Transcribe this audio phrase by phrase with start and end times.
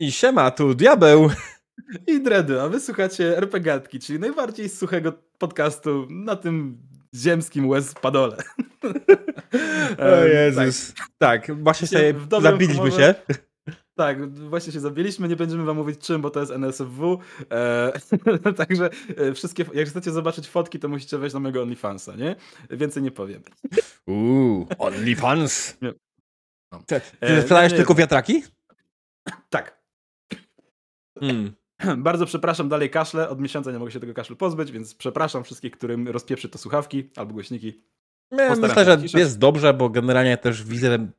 [0.00, 1.30] I siema, tu diabeł.
[2.06, 6.78] I Dredy, a wysłuchacie RPGatki, czyli najbardziej suchego podcastu na tym
[7.14, 8.36] ziemskim łez padole.
[9.98, 10.94] o Jezus.
[11.18, 13.14] Tak, tak właśnie sobie zabiliśmy się.
[13.94, 17.18] Tak, właśnie się zabiliśmy, nie będziemy wam mówić czym, bo to jest NSFW.
[17.50, 17.92] E,
[18.56, 22.36] także e, wszystkie, jak chcecie zobaczyć fotki, to musicie wejść na mojego OnlyFansa, nie?
[22.70, 23.42] Więcej nie powiem.
[24.06, 25.76] Uuu, OnlyFans.
[25.80, 25.92] No.
[26.86, 28.42] Ty, ty sprzedajesz tylko wiatraki?
[29.50, 29.79] Tak.
[31.20, 31.52] Hmm.
[32.02, 33.28] Bardzo przepraszam, dalej kaszle.
[33.28, 37.10] Od miesiąca nie mogę się tego kaszlu pozbyć, więc przepraszam wszystkich, którym rozpieprzy to słuchawki
[37.16, 37.82] albo głośniki.
[38.30, 41.10] Ja myślę, że jest dobrze, bo generalnie też widzę,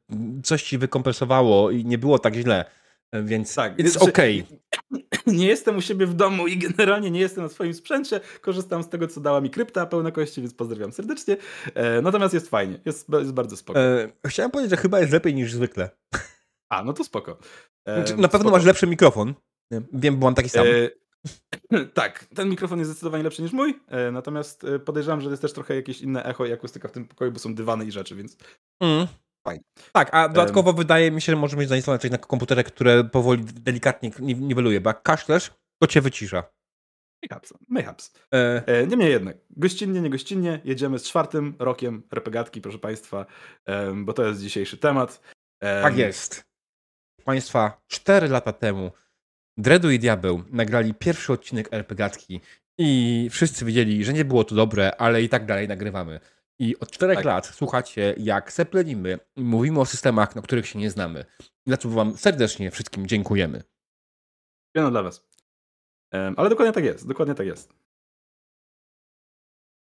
[0.44, 2.66] coś ci wykompensowało i nie było tak źle,
[3.14, 4.44] więc tak, it's znaczy, okay.
[5.27, 8.20] Nie jestem u siebie w domu i generalnie nie jestem na swoim sprzęcie.
[8.41, 11.38] Korzystam z tego, co dała mi krypta pełna kości, więc pozdrawiam serdecznie.
[11.74, 13.80] E, natomiast jest fajnie, jest, jest bardzo spoko.
[13.80, 15.90] E, chciałem powiedzieć, że chyba jest lepiej niż zwykle.
[16.70, 17.38] A, no to spoko.
[17.86, 18.58] E, znaczy, na pewno spoko.
[18.58, 19.34] masz lepszy mikrofon.
[19.94, 20.68] Wiem, bo mam taki sam.
[20.68, 20.90] E,
[21.94, 25.54] tak, ten mikrofon jest zdecydowanie lepszy niż mój, e, natomiast e, podejrzewam, że jest też
[25.54, 28.38] trochę jakieś inne echo i akustyka w tym pokoju, bo są dywany i rzeczy, więc
[28.80, 29.08] mm.
[29.48, 29.64] fajnie.
[29.92, 33.04] Tak, a dodatkowo um, wydaje mi się, że możesz mieć zainstalowane coś na komputerze, które
[33.04, 36.44] powoli, delikatnie niweluje, bo jak kaszlesz, to cię wycisza.
[37.24, 37.54] Mayhaps.
[37.68, 38.14] Mayhaps.
[38.34, 38.64] E...
[38.68, 43.26] E, niemniej jednak, gościnnie, nie gościnnie, jedziemy z czwartym rokiem repegatki, proszę Państwa,
[43.96, 45.22] bo to jest dzisiejszy temat.
[45.60, 46.44] Tak jest.
[47.26, 48.92] Państwa, cztery lata temu
[49.62, 52.41] Dredu i Diabeł nagrali pierwszy odcinek RPGatki
[52.77, 56.20] i wszyscy wiedzieli, że nie było to dobre, ale i tak dalej nagrywamy.
[56.59, 57.26] I od czterech tak.
[57.26, 61.26] lat słuchacie, jak seplenimy i mówimy o systemach, na których się nie znamy.
[61.65, 63.63] Za co wam serdecznie wszystkim dziękujemy.
[64.75, 65.28] Dziękuję dla was.
[66.12, 67.73] ale dokładnie tak jest, dokładnie tak jest.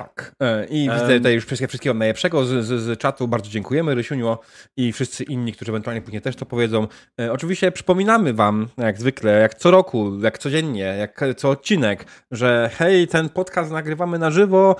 [0.01, 0.35] Tak.
[0.41, 3.27] E, I widzę tutaj już wszystkiego najlepszego z, z, z czatu.
[3.27, 4.37] Bardzo dziękujemy, Rysiuniu
[4.77, 6.87] i wszyscy inni, którzy ewentualnie później też to powiedzą.
[7.21, 12.69] E, oczywiście przypominamy Wam, jak zwykle, jak co roku, jak codziennie, jak co odcinek, że
[12.73, 14.75] hej, ten podcast nagrywamy na żywo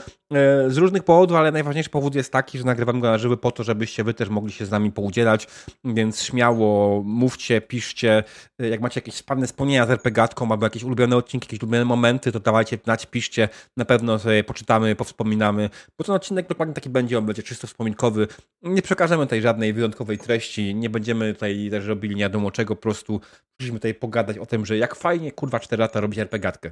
[0.67, 3.63] z różnych powodów, ale najważniejszy powód jest taki, że nagrywamy go na żywo po to,
[3.63, 5.47] żebyście Wy też mogli się z nami poudzielać,
[5.85, 8.23] więc śmiało mówcie, piszcie.
[8.59, 12.40] Jak macie jakieś wspaniałe wspomnienia z RPGatką albo jakieś ulubione odcinki, jakieś ulubione momenty, to
[12.40, 13.50] dawajcie znać, piszcie.
[13.78, 18.28] Na pewno sobie poczytamy, wspominamy, bo ten odcinek dokładnie taki będzie, on będzie czysto wspominkowy.
[18.61, 22.81] Nie przekażemy tutaj żadnej wyjątkowej treści, nie będziemy tutaj też robili nie wiadomo czego, po
[22.81, 23.22] prostu
[23.59, 26.72] musimy tutaj pogadać o tym, że jak fajnie, kurwa, 4 lata robić RPGatkę.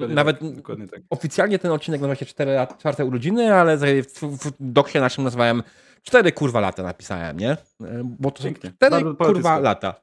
[0.00, 0.14] E, tak.
[0.56, 4.98] Dokładnie Nawet tak, oficjalnie ten odcinek nazywa się 4 lat, czwarte urodziny, ale w, doksie
[4.98, 5.62] naszym nazwałem
[6.02, 7.50] 4 kurwa lata napisałem, nie?
[7.50, 7.56] E,
[8.04, 8.70] bo to Pięknie.
[8.70, 9.94] są 4 kurwa lata.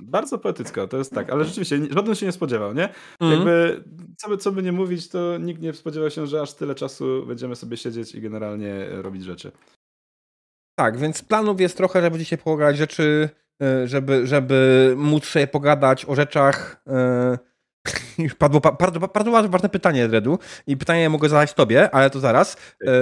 [0.00, 2.88] Bardzo poetycko, to jest tak, ale rzeczywiście żaden się nie spodziewał, nie?
[3.20, 3.34] Mm.
[3.34, 3.84] Jakby,
[4.16, 7.26] co by, co by nie mówić, to nikt nie spodziewał się, że aż tyle czasu
[7.26, 9.52] będziemy sobie siedzieć i generalnie robić rzeczy.
[10.78, 13.28] Tak, więc planów jest trochę, żeby dzisiaj pogadać rzeczy,
[13.62, 16.82] e, żeby, żeby móc sobie pogadać o rzeczach.
[16.86, 17.38] E,
[18.38, 20.38] padło bardzo, bardzo ważne pytanie, Dredu.
[20.66, 22.56] I pytanie mogę zadać tobie, ale to zaraz.
[22.84, 22.92] E,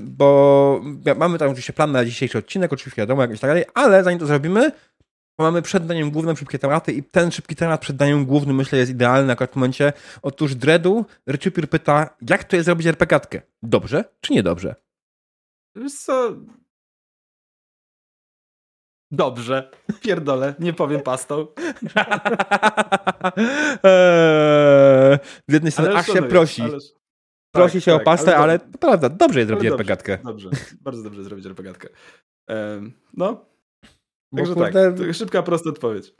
[0.00, 0.80] bo
[1.16, 4.18] mamy tam oczywiście plan na dzisiejszy odcinek, oczywiście wiadomo, jak i tak dalej, ale zanim
[4.18, 4.72] to zrobimy,
[5.38, 8.90] Mamy przed daniem głównym szybkie tematy i ten szybki temat przed daniem głównym myślę jest
[8.90, 9.92] idealny akurat w momencie.
[10.22, 13.42] Otóż Dredu, Ryczypir pyta, jak to jest zrobić RPGatkę?
[13.62, 14.74] Dobrze czy niedobrze?
[15.76, 16.36] Wiesz co...
[19.10, 19.70] Dobrze.
[20.00, 21.34] Pierdolę, nie powiem pastą.
[23.82, 25.18] eee,
[25.48, 26.62] z jednej strony aż się prosi.
[26.62, 26.84] Ależ...
[27.54, 30.18] Prosi tak, się tak, o pastę, ale, ale prawda, dobrze jest zrobić RPGatkę.
[30.24, 30.50] Dobrze,
[30.80, 31.88] bardzo dobrze zrobić RPGatkę.
[32.48, 33.46] Ehm, no,
[34.36, 36.14] Także tak, kurde, tak, szybka, prosta odpowiedź.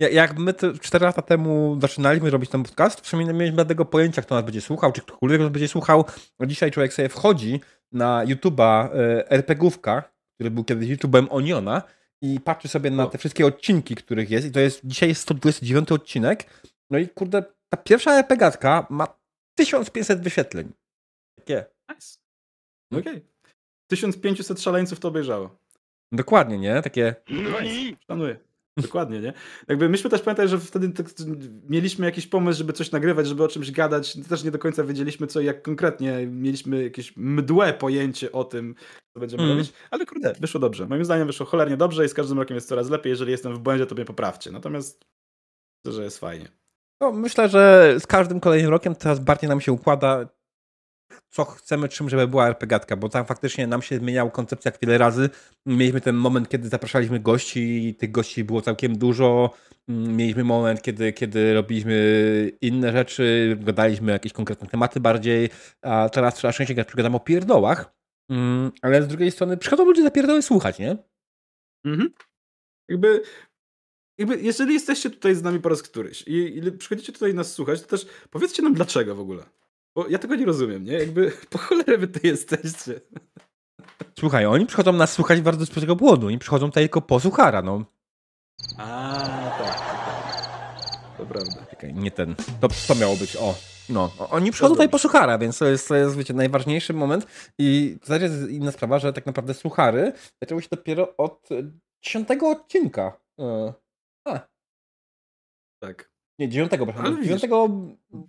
[0.00, 4.34] Jak my 4 lata temu zaczynaliśmy robić ten podcast, przynajmniej nie mieliśmy tego pojęcia, kto
[4.34, 6.04] nas będzie słuchał, czy ktokolwiek nas będzie słuchał.
[6.46, 7.60] Dzisiaj człowiek sobie wchodzi
[7.92, 10.02] na YouTube'a e, RPGówka,
[10.34, 11.82] który był kiedyś YouTube'em Oniona
[12.22, 14.46] i patrzy sobie na te wszystkie odcinki, których jest.
[14.46, 16.62] I to jest dzisiaj jest 129 odcinek.
[16.90, 19.06] No i kurde, ta pierwsza RPGatka ma
[19.54, 20.72] 1500 wyświetleń.
[21.38, 21.64] Takie.
[21.88, 22.18] Nice.
[22.90, 23.00] Okej.
[23.00, 23.22] Okay.
[23.90, 25.58] 1500 szaleńców to obejrzało.
[26.12, 26.82] Dokładnie, nie?
[26.82, 27.14] Takie.
[28.06, 28.38] Szanuję.
[28.76, 29.32] Dokładnie, nie?
[29.68, 31.06] Jakby myśmy też pamiętali, że wtedy tak
[31.68, 34.18] mieliśmy jakiś pomysł, żeby coś nagrywać, żeby o czymś gadać.
[34.28, 36.26] Też nie do końca wiedzieliśmy, co i jak konkretnie.
[36.26, 38.74] Mieliśmy jakieś mdłe pojęcie o tym,
[39.14, 39.56] co będziemy mm.
[39.56, 40.86] robić, ale kurde, wyszło dobrze.
[40.86, 43.10] Moim zdaniem wyszło cholernie dobrze i z każdym rokiem jest coraz lepiej.
[43.10, 44.50] Jeżeli jestem w błędzie, to mnie poprawcie.
[44.50, 45.04] Natomiast
[45.86, 46.48] to, że jest fajnie.
[47.00, 50.28] No, myślę, że z każdym kolejnym rokiem teraz bardziej nam się układa
[51.28, 55.30] co chcemy, czym żeby była RPGatka, bo tam faktycznie nam się zmieniała koncepcja wiele razy.
[55.66, 59.50] Mieliśmy ten moment, kiedy zapraszaliśmy gości i tych gości było całkiem dużo.
[59.88, 65.50] Mieliśmy moment, kiedy, kiedy robiliśmy inne rzeczy, gadaliśmy jakieś konkretne tematy bardziej,
[65.82, 67.94] a teraz trzeba szczęście gadamy o pierdołach,
[68.30, 70.96] mm, ale z drugiej strony przychodzą ludzie za pierdoły słuchać, nie?
[71.84, 72.12] Mhm.
[72.88, 73.22] Jakby
[74.18, 77.82] jakby, jeżeli jesteście tutaj z nami po raz któryś i, i przychodzicie tutaj nas słuchać,
[77.82, 79.44] to też powiedzcie nam dlaczego w ogóle.
[79.96, 80.92] Bo ja tego nie rozumiem, nie?
[80.92, 83.00] Jakby po cholerę wy tu jesteście.
[84.18, 86.26] Słuchaj, oni przychodzą nas słuchać bardzo z prostego powodu.
[86.26, 87.84] Oni przychodzą tutaj tylko po suchara, no.
[88.78, 89.14] A,
[89.58, 91.16] tak, tak.
[91.18, 91.66] To prawda.
[91.70, 92.34] Czekaj, nie ten.
[92.60, 93.54] To, to miało być, o.
[93.88, 97.26] No, oni przychodzą tutaj po suchara, więc to jest, to jest wiecie, najważniejszy moment.
[97.58, 100.12] I to jest inna sprawa, że tak naprawdę suchary
[100.42, 101.48] zaczęły się dopiero od
[102.04, 103.20] dziesiątego odcinka.
[103.40, 103.72] E,
[104.28, 104.40] a.
[105.82, 106.11] Tak.
[106.42, 107.22] Nie, dziewiątego, przepraszam.
[107.22, 107.70] Dziewiątego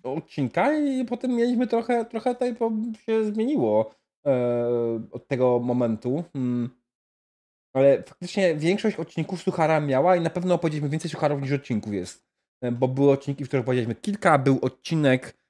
[0.04, 2.56] odcinka i potem mieliśmy trochę, trochę tutaj
[3.06, 3.96] się zmieniło
[4.26, 6.24] e, od tego momentu.
[6.34, 6.70] Hmm.
[7.74, 12.26] Ale faktycznie większość odcinków Suchara miała i na pewno opowiedzieliśmy więcej Sucharów niż odcinków jest.
[12.62, 15.43] E, bo były odcinki, w których powiedzieliśmy kilka, był odcinek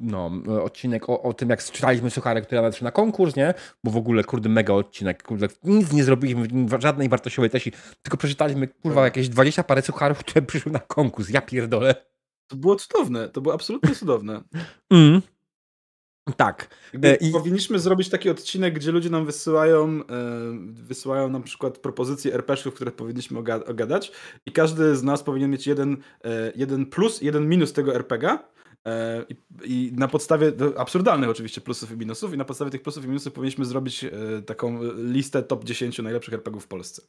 [0.00, 0.30] no,
[0.62, 3.54] odcinek o, o, tym, jak czytaliśmy suchary, które nawet na konkurs, nie?
[3.84, 5.22] Bo w ogóle, kurde, mega odcinek.
[5.22, 6.48] Kurde, nic nie zrobiliśmy,
[6.78, 7.72] żadnej wartościowej treści,
[8.02, 11.30] tylko przeczytaliśmy, kurwa, jakieś 20 parę sucharów, które przyszły na konkurs.
[11.30, 11.94] Ja pierdolę.
[12.46, 14.42] To było cudowne, to było absolutnie cudowne.
[14.90, 15.22] Mm.
[16.36, 16.68] Tak.
[17.02, 17.32] E, I...
[17.32, 20.02] Powinniśmy zrobić taki odcinek, gdzie ludzie nam wysyłają, e,
[20.72, 24.12] wysyłają nam przykład propozycje RPG-ów, które powinniśmy ogadać
[24.46, 28.38] i każdy z nas powinien mieć jeden, e, jeden plus, jeden minus tego RPG.
[29.28, 33.08] I, I, na podstawie absurdalnych oczywiście plusów i minusów, i na podstawie tych plusów i
[33.08, 34.04] minusów powinniśmy zrobić
[34.46, 37.02] taką listę top 10 najlepszych RPGów w Polsce.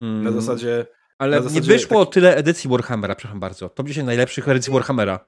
[0.00, 0.24] Mm.
[0.24, 0.86] Na zasadzie.
[1.18, 2.14] Ale na zasadzie, nie wyszło tak...
[2.14, 3.68] tyle edycji Warhammera, przepraszam bardzo.
[3.68, 5.26] Top 10 najlepszych edycji Warhammera.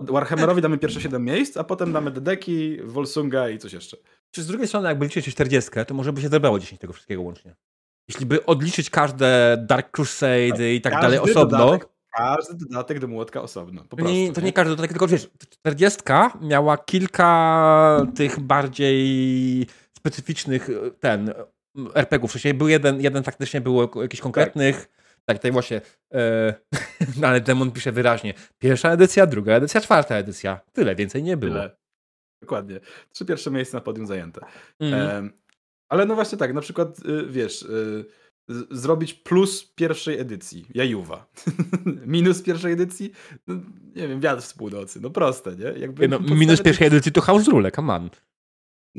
[0.00, 3.96] Warhammerowi damy pierwsze 7 miejsc, a potem damy Dedeki, Volsunga i coś jeszcze.
[4.30, 7.22] Czy z drugiej strony, jakby liczyć 40, to może by się zebrało 10 tego wszystkiego
[7.22, 7.56] łącznie.
[8.08, 11.58] Jeśli by odliczyć każde Dark Crusade tak, i tak dalej osobno.
[11.58, 13.84] Dodatek, każdy dodatek do młodka osobno.
[13.88, 16.00] Po prostu, nie, to nie każdy dodatek, tylko wiesz, 40
[16.40, 20.68] miała kilka tych bardziej specyficznych
[21.00, 21.32] ten
[21.94, 22.30] RPGów.
[22.30, 24.80] W sensie był jeden, jeden faktycznie było jakiś konkretnych.
[24.80, 24.97] Tak
[25.28, 25.80] tak, tutaj właśnie,
[26.14, 26.54] e,
[27.28, 28.34] ale Demon pisze wyraźnie.
[28.58, 30.60] Pierwsza edycja, druga edycja, czwarta edycja.
[30.72, 31.52] Tyle, więcej nie było.
[31.52, 31.76] Tyle.
[32.42, 32.80] Dokładnie.
[33.12, 34.40] Trzy pierwsze miejsca na podium zajęte.
[34.82, 35.28] E,
[35.88, 38.04] ale no właśnie tak, na przykład, y, wiesz, y,
[38.70, 41.26] zrobić plus pierwszej edycji, Jajuwa.
[42.06, 43.12] minus pierwszej edycji,
[43.46, 43.54] no,
[43.96, 45.00] nie wiem, wiatr z północy.
[45.00, 45.80] No proste, nie?
[45.80, 48.06] Jakby no, minus pierwszej edycji to House Rule, come on.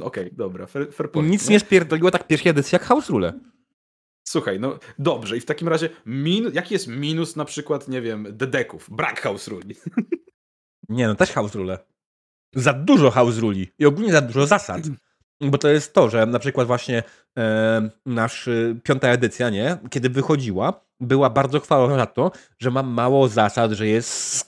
[0.02, 3.10] Okej, okay, dobra, fair, fair point, Nic nie, nie spierdoliło tak pierwszej edycji jak House
[3.10, 3.34] Rule.
[4.30, 8.28] Słuchaj, no dobrze, i w takim razie min, jaki jest minus na przykład, nie wiem,
[8.31, 8.90] dedeków?
[8.92, 9.76] Brak house ruli.
[10.90, 11.80] Nie, no też house rule.
[12.56, 14.81] Za dużo house ruli i ogólnie za dużo zasad.
[15.42, 17.04] Bo to jest to, że na przykład właśnie
[17.38, 22.84] e, nasz y, piąta edycja, nie, kiedy wychodziła, była bardzo chwalona za to, że ma
[22.84, 24.46] mało zasad, że jest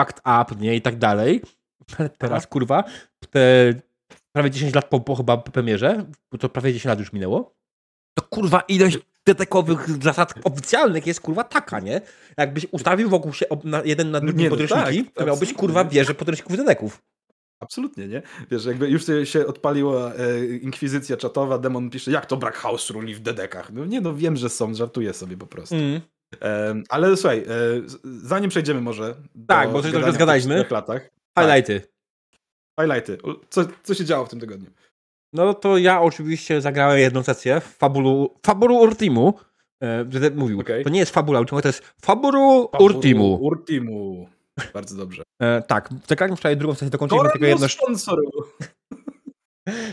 [0.00, 1.42] fact up, nie, i tak dalej.
[1.98, 2.84] Ale teraz, kurwa,
[3.30, 3.74] te
[4.32, 7.59] prawie 10 lat po, po chyba premierze, bo to prawie 10 lat już minęło,
[8.14, 12.00] to kurwa ilość detekowych zasad oficjalnych jest kurwa taka, nie?
[12.36, 16.14] Jakbyś ustawił wokół się na, jeden na drugi no podręczniki, tak, to miałbyś kurwa wieżę
[16.14, 17.02] podręczników deteków.
[17.62, 18.22] Absolutnie, nie?
[18.50, 23.14] Wiesz, jakby już się odpaliła e, inkwizycja czatowa, demon pisze, jak to brak house ruli
[23.14, 23.72] w dedekach?
[23.72, 25.74] No nie, no wiem, że są, żartuję sobie po prostu.
[25.74, 26.00] Mm.
[26.42, 27.44] E, ale słuchaj, e,
[28.04, 29.14] zanim przejdziemy może
[29.46, 30.64] Tak, bo coś trochę zgadaliśmy.
[30.70, 31.10] latach.
[31.38, 31.80] Highlighty.
[31.80, 31.90] Tak.
[32.80, 33.18] Highlighty.
[33.50, 34.70] Co, co się działo w tym tygodniu?
[35.32, 39.34] No to ja oczywiście zagrałem jedną sesję w Fabulu, Fabulu Urtimu.
[39.82, 40.84] E, mówił, okay.
[40.84, 43.38] to nie jest Fabula Ultima, to jest Fabulu, Fabulu Urtimu.
[43.42, 44.28] Urtimu.
[44.74, 45.22] Bardzo dobrze.
[45.42, 47.66] E, tak, zagrałem wczoraj drugą sesję, dokończyliśmy tego jedno...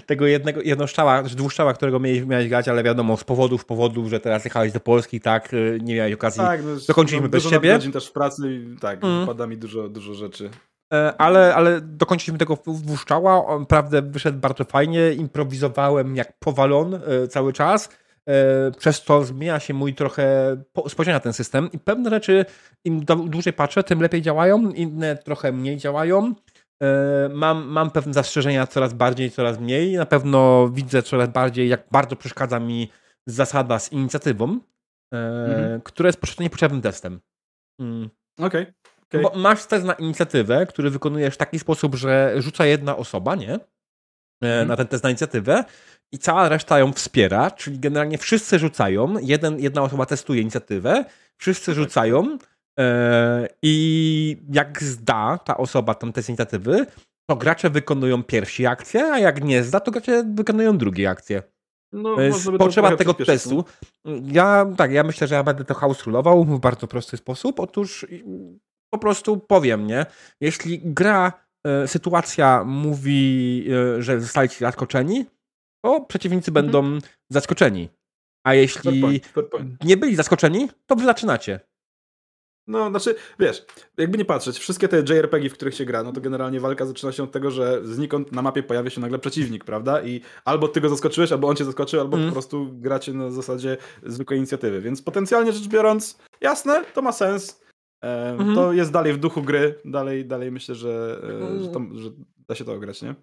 [0.05, 4.19] tego jednego, jednoszczała, znaczy dwuszczała, którego miałeś, miałeś grać, ale wiadomo, z powodów, powodów, że
[4.19, 6.41] teraz jechałeś do Polski, tak, e, nie miałeś okazji.
[6.41, 7.73] Tak, no, dokończyliśmy bez ciebie.
[7.73, 9.27] godzin też w pracy i tak, mm.
[9.27, 10.49] pada mi dużo, dużo rzeczy.
[10.93, 13.45] E, ale, ale dokończyliśmy tego włuszczała.
[13.45, 15.13] On naprawdę wyszedł bardzo fajnie.
[15.13, 17.89] Improwizowałem jak powalon e, cały czas.
[18.29, 22.45] E, przez to zmienia się mój trochę spojrzenie na ten system i pewne rzeczy
[22.85, 26.33] im dłużej patrzę, tym lepiej działają, inne trochę mniej działają.
[27.29, 29.95] Mam, mam pewne zastrzeżenia coraz bardziej, coraz mniej.
[29.95, 32.91] Na pewno widzę coraz bardziej, jak bardzo przeszkadza mi
[33.27, 34.59] zasada z inicjatywą,
[35.13, 35.81] mhm.
[35.81, 37.19] która jest niepotrzebnym testem.
[37.81, 38.09] Mm.
[38.39, 38.61] Okej.
[38.61, 38.73] Okay.
[39.09, 39.21] Okay.
[39.21, 43.59] Bo masz test na inicjatywę, który wykonujesz w taki sposób, że rzuca jedna osoba, nie?
[44.43, 44.67] Hmm.
[44.67, 45.63] Na ten test na inicjatywę
[46.11, 51.05] i cała reszta ją wspiera, czyli generalnie wszyscy rzucają, jeden, jedna osoba testuje inicjatywę,
[51.37, 51.75] wszyscy tak.
[51.75, 52.37] rzucają
[52.79, 56.85] e, i jak zda ta osoba tam test inicjatywy,
[57.29, 61.43] to gracze wykonują pierwsi akcję, a jak nie zda, to gracze wykonują drugie akcje.
[61.91, 63.65] No, jest potrzeba tego testu.
[64.23, 67.59] Ja tak, ja myślę, że ja będę to house rulował w bardzo prosty sposób.
[67.59, 68.05] Otóż
[68.89, 70.05] po prostu powiem, nie?
[70.41, 73.65] Jeśli gra, e, sytuacja mówi,
[73.97, 75.25] e, że zostaliście zaskoczeni,
[75.85, 76.65] to przeciwnicy mhm.
[76.65, 77.89] będą zaskoczeni.
[78.43, 79.83] A jeśli point, point.
[79.83, 81.59] nie byli zaskoczeni, to wy zaczynacie.
[82.67, 83.65] No, znaczy, wiesz,
[83.97, 87.11] jakby nie patrzeć, wszystkie te JRPG, w których się gra, no to generalnie walka zaczyna
[87.11, 90.01] się od tego, że znikąd na mapie pojawia się nagle przeciwnik, prawda?
[90.01, 92.29] I albo ty go zaskoczyłeś, albo on cię zaskoczył, albo mm.
[92.29, 94.81] po prostu gracie na zasadzie zwykłej inicjatywy.
[94.81, 97.66] Więc potencjalnie rzecz biorąc, jasne, to ma sens.
[98.03, 98.55] E, -hmm.
[98.55, 102.09] To jest dalej w duchu gry, dalej, dalej myślę, że, e, że, to, że
[102.47, 103.15] da się to ograć, nie?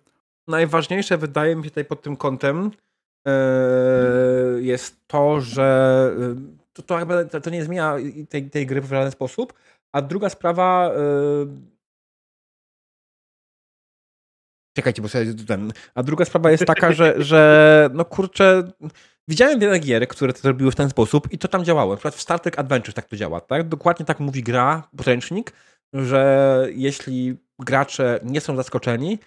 [0.49, 2.71] Najważniejsze wydaje mi się tutaj pod tym kątem
[3.27, 3.33] e,
[4.61, 6.11] jest to, że
[6.73, 7.97] to, to, to, to nie zmienia
[8.29, 9.53] tej, tej gry w żaden sposób.
[9.93, 10.93] A druga sprawa.
[14.77, 15.73] Czekajcie, bo sobie ten.
[15.95, 18.73] A druga sprawa jest taka, że, że no kurczę.
[19.29, 21.91] Widziałem wiele gier, które to zrobiły w ten sposób i to tam działało.
[21.91, 23.69] Na przykład w Star Trek Adventures tak to działa, tak?
[23.69, 25.53] Dokładnie tak mówi gra, podręcznik,
[25.93, 29.19] że jeśli gracze nie są zaskoczeni,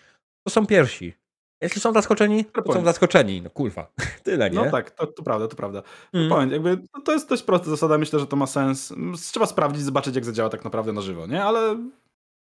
[0.44, 1.14] to są pierwsi.
[1.62, 3.42] Jeśli są zaskoczeni, to są zaskoczeni.
[3.42, 3.92] No kurwa,
[4.24, 4.56] tyle, nie?
[4.56, 5.84] No tak, to, to prawda, to prawda.
[6.14, 6.30] Mm.
[6.30, 8.94] Point, jakby, no, to jest dość prosta zasada, myślę, że to ma sens.
[9.32, 11.44] Trzeba sprawdzić, zobaczyć, jak zadziała tak naprawdę na żywo, nie?
[11.44, 11.78] Ale,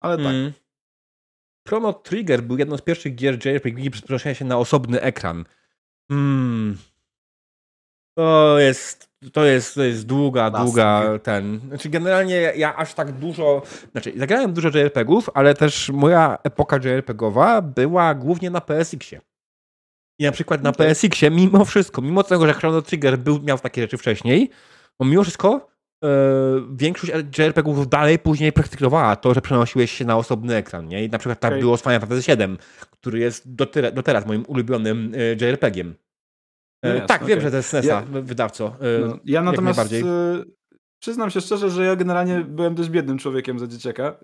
[0.01, 0.27] ale tak.
[0.27, 0.53] Mm.
[1.69, 5.45] Chrono Trigger był jedną z pierwszych gier JRPG przenoszenia się na osobny ekran.
[6.09, 6.77] Hmm.
[8.15, 11.61] To jest to jest, to jest długa, długa ten.
[11.69, 13.63] Znaczy, generalnie ja aż tak dużo.
[13.93, 19.21] Znaczy, zagrałem dużo JRPG-ów, ale też moja epoka JRPG-owa była głównie na PSX-ie.
[20.19, 20.73] I na przykład na.
[20.73, 24.51] PSX-ie, mimo wszystko, mimo tego, że Chrono Trigger był, miał takie rzeczy wcześniej,
[24.99, 25.69] bo mimo wszystko
[26.05, 26.09] e,
[26.73, 30.89] większość JRPG-ów dalej później praktykowała to, że przenosiłeś się na osobny ekran.
[30.89, 31.05] Nie?
[31.05, 31.61] I na przykład tak okay.
[31.61, 32.57] było z Final Fantasy VII,
[32.91, 35.95] który jest do, do teraz moim ulubionym e, JRPG-iem.
[36.83, 38.77] No e, jasne, tak, wiem, że to jest SNESa, ja, wydawco.
[38.81, 40.45] E, no, ja natomiast e,
[41.03, 44.17] przyznam się szczerze, że ja generalnie byłem dość biednym człowiekiem za dzieciaka.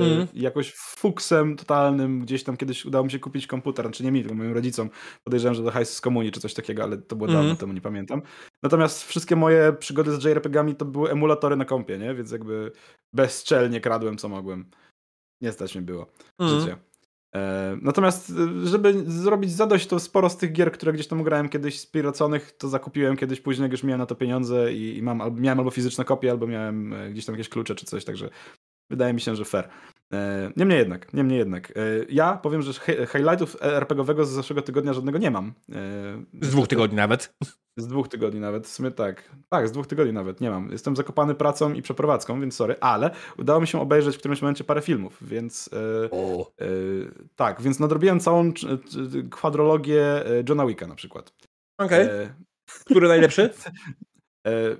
[0.00, 0.26] Mm.
[0.34, 4.20] Jakoś fuksem totalnym gdzieś tam kiedyś udało mi się kupić komputer, czy znaczy nie mi,
[4.20, 4.90] tylko moim rodzicom.
[5.24, 7.42] Podejrzewam, że do hajs z komunii czy coś takiego, ale to było mm.
[7.42, 8.22] dawno temu, nie pamiętam.
[8.62, 12.14] Natomiast wszystkie moje przygody z JRPG-ami to były emulatory na kompie, nie?
[12.14, 12.72] Więc jakby
[13.12, 14.70] bezczelnie kradłem co mogłem.
[15.40, 16.06] Nie stać mi było
[16.38, 16.60] mm.
[16.60, 16.76] życie.
[17.34, 21.48] E, natomiast, e, żeby zrobić zadość, to sporo z tych gier, które gdzieś tam grałem
[21.48, 25.20] kiedyś spiroconych, to zakupiłem kiedyś później, jak już miałem na to pieniądze i, i mam,
[25.20, 28.30] albo, miałem albo fizyczne kopie, albo miałem e, gdzieś tam jakieś klucze czy coś, także
[28.90, 29.68] wydaje mi się, że fair.
[30.56, 31.72] Niemniej jednak, niemniej jednak.
[32.08, 32.72] Ja powiem, że
[33.12, 35.52] highlightów RPGowego z zeszłego tygodnia żadnego nie mam.
[36.42, 37.34] Z dwóch tygodni nawet.
[37.78, 39.36] Z dwóch tygodni nawet, w sumie tak.
[39.48, 40.70] Tak, z dwóch tygodni nawet, nie mam.
[40.70, 44.64] Jestem zakopany pracą i przeprowadzką, więc sorry, ale udało mi się obejrzeć w którymś momencie
[44.64, 46.68] parę filmów, więc e, e,
[47.36, 48.52] tak, więc nadrobiłem całą
[49.30, 51.32] kwadrologię e, Johna Wicka na przykład.
[51.78, 52.04] Okej.
[52.04, 52.16] Okay.
[52.16, 52.34] E,
[52.84, 53.50] Który najlepszy?
[54.46, 54.76] E,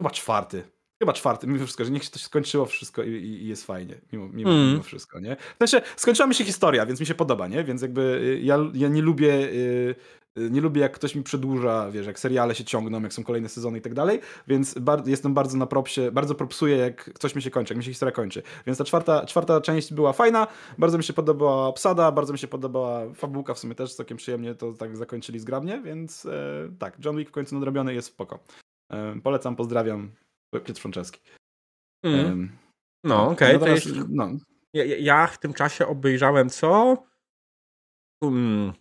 [0.00, 0.62] chyba czwarty.
[0.98, 4.28] Chyba czwarty, mimo wszystko, że niech się to skończyło wszystko i, i jest fajnie, mimo,
[4.28, 4.70] mimo, mm.
[4.70, 5.36] mimo, wszystko, nie?
[5.36, 7.64] W sensie, skończyła mi się historia, więc mi się podoba, nie?
[7.64, 9.94] Więc jakby y, ja, ja nie lubię y,
[10.38, 13.48] y, nie lubię jak ktoś mi przedłuża, wiesz, jak seriale się ciągną, jak są kolejne
[13.48, 17.42] sezony i tak dalej, więc bar jestem bardzo na propsie, bardzo propsuję jak coś mi
[17.42, 18.42] się kończy, jak mi się historia kończy.
[18.66, 20.46] Więc ta czwarta, czwarta część była fajna,
[20.78, 24.54] bardzo mi się podobała obsada, bardzo mi się podobała fabułka w sumie też, całkiem przyjemnie
[24.54, 26.30] to tak zakończyli zgrabnie, więc e,
[26.78, 28.38] tak, John Wick w końcu nadrobiony jest spoko.
[28.90, 30.10] E, polecam, pozdrawiam,
[30.60, 31.20] Piotr Franceski.
[32.04, 32.24] Mm.
[32.24, 32.58] Um,
[33.04, 33.56] no, okej.
[33.56, 33.86] Okay, jest...
[34.08, 34.30] no.
[34.72, 37.02] ja, ja, w tym czasie obejrzałem co?
[38.22, 38.72] Um,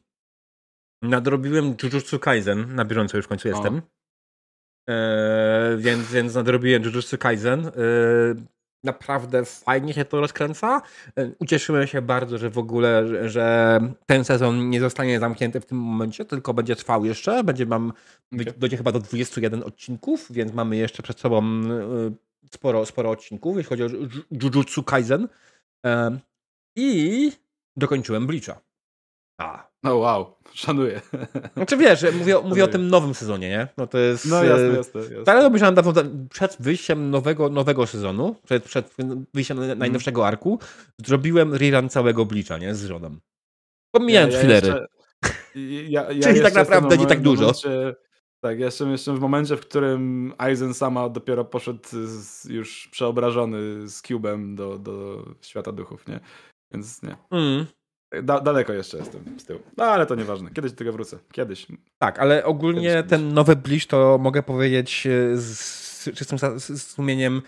[1.01, 3.81] nadrobiłem Jujutsu Kaisen, na bieżąco już w końcu jestem.
[4.89, 7.67] E, więc, więc nadrobiłem Jujutsu Kaisen.
[7.67, 7.71] E,
[8.83, 10.81] naprawdę fajnie się to rozkręca.
[11.39, 15.77] Ucieszyłem się bardzo, że w ogóle, że, że, ten sezon nie zostanie zamknięty w tym
[15.77, 17.43] momencie, tylko będzie trwał jeszcze.
[17.43, 17.93] Będzie mam,
[18.33, 18.53] okay.
[18.57, 22.11] dojdzie chyba do 21 odcinków, więc mamy jeszcze przed sobą e,
[22.53, 23.87] sporo, sporo odcinków, jeśli chodzi o
[24.31, 25.27] Jujutsu Kaisen.
[25.85, 26.19] E,
[26.75, 27.31] I
[27.75, 28.61] dokończyłem Bleacha.
[29.37, 29.72] A.
[29.83, 31.01] No wow, szanuję.
[31.55, 33.67] Znaczy wiesz, mówię, mówię o tym nowym sezonie, nie?
[33.77, 34.25] No to jest...
[34.25, 35.01] No jasne, jasne.
[35.01, 35.33] jasne.
[35.33, 35.93] Ale obejrzałem dawno,
[36.29, 38.95] przed wyjściem nowego, nowego sezonu, przed, przed
[39.33, 39.79] wyjściem mhm.
[39.79, 40.27] najnowszego mm.
[40.27, 40.59] arku,
[41.05, 42.75] zrobiłem rerun całego Blicza, nie?
[42.75, 43.17] Z żoną.
[43.91, 44.85] Pomijając ja, ja filery.
[45.89, 47.41] ja, ja Czyli tak naprawdę nie tak dużo.
[47.41, 47.95] Momencie,
[48.43, 53.87] tak, ja jestem, jestem w momencie, w którym Aizen sama dopiero poszedł z, już przeobrażony
[53.89, 56.19] z Cubem do, do świata duchów, nie?
[56.71, 57.15] Więc nie.
[57.31, 57.65] Mm.
[58.23, 59.59] Da, daleko jeszcze jestem z tyłu.
[59.77, 60.51] No ale to nieważne.
[60.51, 61.17] Kiedyś do tego wrócę.
[61.31, 61.67] Kiedyś.
[61.97, 63.35] Tak, ale ogólnie kiedyś, ten kiedyś.
[63.35, 66.37] nowy Bliż to mogę powiedzieć e, z czystym
[66.77, 67.41] sumieniem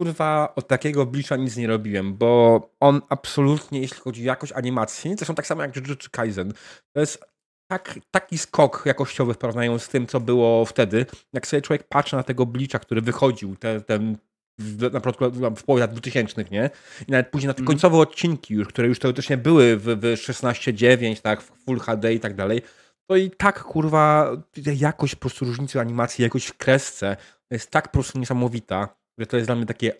[0.00, 5.14] kurwa, od takiego Blisza nic nie robiłem, bo on absolutnie, jeśli chodzi o jakość animacji,
[5.16, 6.52] zresztą tak samo jak Jujutsu Kaisen,
[6.92, 7.24] to jest
[7.70, 11.06] tak, taki skok jakościowy w porównaniu z tym, co było wtedy.
[11.32, 14.16] Jak sobie człowiek patrzy na tego Blicza, który wychodził, te, ten
[14.58, 16.70] w, na początku, w połowie lat 2000, nie?
[17.08, 17.66] I nawet później na te mm.
[17.66, 22.20] końcowe odcinki już, które już teoretycznie były w, w 16.9, tak, w Full HD i
[22.20, 22.62] tak dalej,
[23.10, 24.36] to i tak, kurwa,
[24.76, 27.16] jakość po prostu różnicy animacji, jakość w kresce
[27.50, 29.92] jest tak po prostu niesamowita, że to jest dla mnie takie...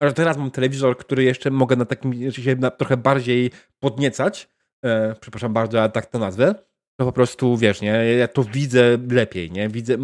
[0.00, 4.48] Ale teraz mam telewizor, który jeszcze mogę na takim, się na, trochę bardziej podniecać,
[4.84, 6.54] e, przepraszam bardzo, ale tak to nazwę,
[7.00, 9.96] to po prostu, wiesz, nie, ja to widzę lepiej, nie, widzę...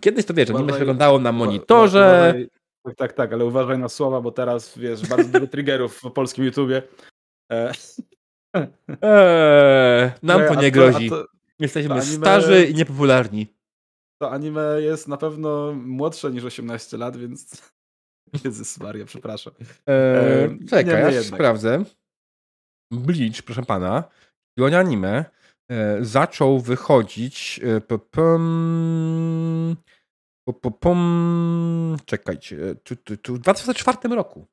[0.00, 2.34] Kiedyś to, wiesz, nie się wyglądało na monitorze...
[2.34, 2.48] Uważaj,
[2.88, 6.44] tak, tak, tak, ale uważaj na słowa, bo teraz, wiesz, bardzo dużo triggerów w polskim
[6.44, 6.82] YouTubie.
[7.52, 7.72] E...
[9.02, 11.10] Eee, nam to nie grozi.
[11.10, 11.24] To,
[11.58, 13.46] Jesteśmy anime, starzy i niepopularni.
[14.22, 17.62] To anime jest na pewno młodsze niż 18 lat, więc
[18.44, 19.52] Jezus Maria, przepraszam.
[19.86, 21.84] Eee, czekaj, ja sprawdzę.
[22.92, 24.04] Bleach, proszę pana,
[24.58, 25.24] i anime
[25.70, 29.76] e, zaczął wychodzić e, pom,
[30.52, 34.46] pom, pom, czekajcie, tu, tu, tu, w 2004 roku.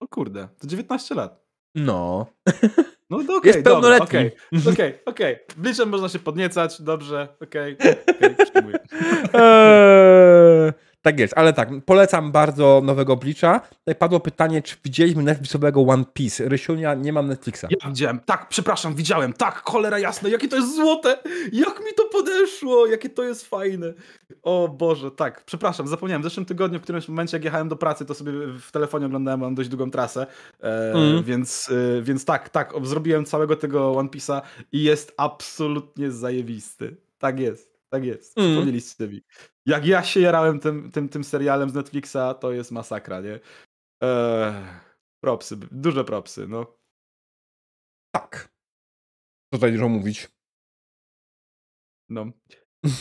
[0.00, 1.44] O kurde, to 19 lat.
[1.74, 2.26] No.
[3.10, 4.06] No to okay, Jest pełnoletni.
[4.06, 5.34] Okej, okej, okay, okej.
[5.34, 5.56] Okay.
[5.56, 7.76] Bliżej można się podniecać, dobrze, okej.
[7.78, 8.80] Okay, okay,
[9.34, 10.72] eee,
[11.04, 13.60] tak jest, ale tak, polecam bardzo nowego Bleacha.
[13.60, 16.48] Tutaj padło pytanie, czy widzieliśmy Netflixowego One Piece.
[16.48, 17.64] Rysiunia, nie mam Netflixa.
[17.70, 21.18] Ja widziałem, tak, przepraszam, widziałem, tak, cholera jasne, jakie to jest złote,
[21.52, 23.92] jak mi to podeszło, jakie to jest fajne.
[24.42, 28.04] O Boże, tak, przepraszam, zapomniałem, w zeszłym tygodniu, w którymś momencie, jak jechałem do pracy,
[28.04, 30.26] to sobie w telefonie oglądałem, mam dość długą trasę,
[30.62, 31.22] e, mm.
[31.22, 34.40] więc, e, więc tak, tak, zrobiłem całego tego One Piece'a
[34.72, 36.96] i jest absolutnie zajebisty.
[37.18, 37.74] Tak jest.
[37.88, 38.50] Tak jest, mm.
[38.50, 39.20] przypomnieliście mi.
[39.66, 43.40] Jak ja się jarałem tym, tym, tym serialem z Netflixa, to jest masakra, nie?
[44.02, 44.54] Eee,
[45.24, 46.76] propsy, duże propsy, no.
[48.14, 48.48] Tak.
[49.52, 50.28] Co tutaj dużo mówić?
[52.08, 52.26] No.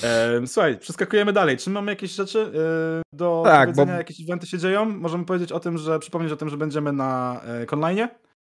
[0.03, 1.57] E, słuchaj, przeskakujemy dalej.
[1.57, 3.93] Czy mamy jakieś rzeczy e, do tak, powiedzenia?
[3.93, 3.97] Bo...
[3.97, 4.85] Jakieś eventy się dzieją?
[4.85, 8.07] Możemy powiedzieć o tym, że przypomnieć o tym, że będziemy na e?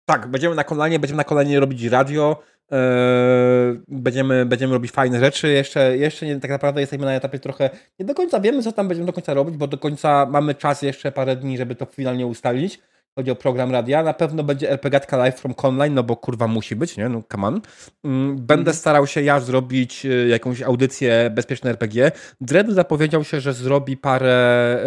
[0.05, 2.43] Tak, będziemy na Conline, będziemy na Conline robić radio.
[2.71, 5.49] Yy, będziemy, będziemy robić fajne rzeczy.
[5.49, 7.69] Jeszcze, jeszcze nie, tak naprawdę jesteśmy na etapie trochę.
[7.99, 10.81] Nie do końca wiemy, co tam będziemy do końca robić, bo do końca mamy czas
[10.81, 12.79] jeszcze parę dni, żeby to finalnie ustalić.
[13.15, 14.03] Chodzi o program radia.
[14.03, 17.09] Na pewno będzie RPGatka Live from Online, no bo kurwa musi być, nie?
[17.09, 17.61] No come on.
[18.03, 18.73] Mm, będę mm.
[18.73, 22.11] starał się ja zrobić y, jakąś audycję bezpieczne RPG.
[22.41, 24.79] Dread zapowiedział się, że zrobi parę,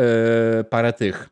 [0.56, 1.28] yy, parę tych.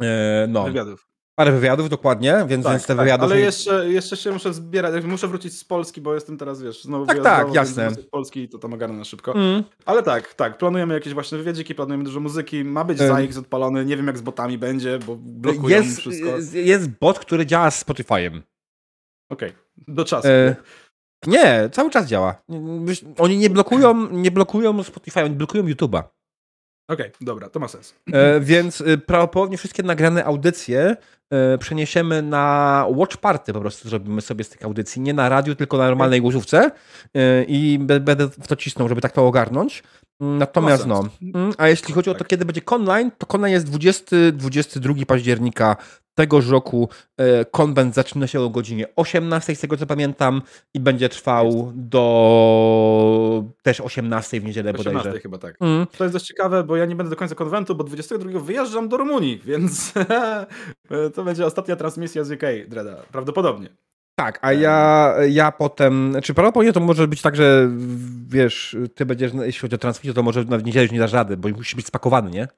[0.00, 0.08] Yy,
[0.48, 0.64] no.
[0.64, 1.15] Wywiadów.
[1.38, 3.24] Parę wywiadów, dokładnie, więc, tak, więc te tak, wywiady.
[3.24, 7.06] Ale jeszcze, jeszcze się muszę zbierać, muszę wrócić z Polski, bo jestem teraz, wiesz, znowu
[7.06, 7.90] tak, tak, jasne.
[7.90, 9.34] z Polski i to tam ogarnę na szybko.
[9.34, 9.64] Mm.
[9.84, 13.08] Ale tak, tak, planujemy jakieś właśnie wywiadziki, planujemy dużo muzyki, ma być um.
[13.08, 16.28] ZAX odpalony, nie wiem jak z botami będzie, bo blokują jest, wszystko.
[16.52, 18.40] Jest bot, który działa z Spotify'em.
[19.30, 19.52] Okej, okay.
[19.88, 20.28] do czasu.
[20.28, 20.56] E...
[21.26, 22.42] Nie, cały czas działa.
[23.18, 26.02] Oni nie blokują, nie blokują Spotify, oni blokują YouTube'a.
[26.88, 27.94] Okej, okay, dobra, to ma sens.
[28.12, 30.96] E, więc y, prawdopodobnie wszystkie nagrane audycje
[31.30, 35.02] e, przeniesiemy na Watch Party po prostu zrobimy sobie z tych audycji.
[35.02, 36.70] Nie na radiu, tylko na normalnej głosówce
[37.14, 39.82] e, i będę w to cisnął, żeby tak to ogarnąć.
[40.20, 42.28] Natomiast no, mm, a jeśli chodzi o to, tak.
[42.28, 45.76] kiedy będzie Conline, to Conline jest 20-22 października
[46.16, 46.88] tegoż roku.
[47.16, 50.42] E, konwent zaczyna się o godzinie 18, z tego co pamiętam,
[50.74, 55.20] i będzie trwał do też 18 w niedzielę 18 bodajże.
[55.20, 55.56] chyba tak.
[55.60, 55.86] Mm.
[55.98, 58.96] To jest dość ciekawe, bo ja nie będę do końca konwentu, bo 22 wyjeżdżam do
[58.96, 59.92] Rumunii, więc
[61.14, 63.68] to będzie ostatnia transmisja z UK, Dreda, prawdopodobnie.
[64.18, 67.70] Tak, a ja, ja potem, czy prawdopodobnie to może być tak, że
[68.28, 71.36] wiesz, ty będziesz, jeśli chodzi o transmisję, to może nawet niedzielę już nie dasz rady,
[71.36, 72.48] bo musisz być spakowany, nie?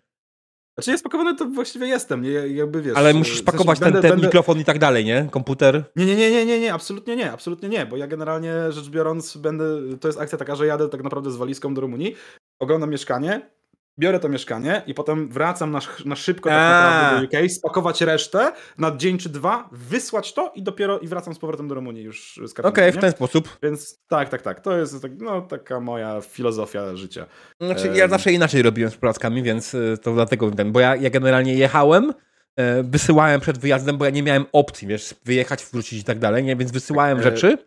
[0.79, 2.97] Znaczy jest spakowany, to właściwie jestem, nie, jakby wiesz.
[2.97, 4.27] Ale musisz pakować ten, ten będę...
[4.27, 5.29] mikrofon i tak dalej, nie?
[5.31, 5.85] Komputer?
[5.97, 9.37] Nie, nie, nie, nie, nie, nie, absolutnie nie, absolutnie nie, bo ja generalnie rzecz biorąc
[9.37, 9.65] będę,
[10.01, 12.15] to jest akcja taka, że jadę tak naprawdę z walizką do Rumunii,
[12.59, 13.51] oglądam mieszkanie,
[13.99, 18.53] biorę to mieszkanie i potem wracam na, na szybko tak naprawdę do UK, spakować resztę
[18.79, 22.41] na dzień czy dwa, wysłać to i dopiero i wracam z powrotem do Rumunii już
[22.47, 23.59] z Okej, okay, w ten sposób.
[23.63, 24.61] Więc tak, tak, tak.
[24.61, 27.27] To jest tak, no, taka moja filozofia życia.
[27.61, 31.11] Znaczy, ja zawsze inaczej robiłem z pracami, więc y, to dlatego ten, bo ja, ja
[31.11, 32.13] generalnie jechałem,
[32.57, 36.45] e, wysyłałem przed wyjazdem, bo ja nie miałem opcji, wiesz, wyjechać, wrócić i tak dalej,
[36.45, 36.57] nie?
[36.57, 37.59] więc wysyłałem e, rzeczy.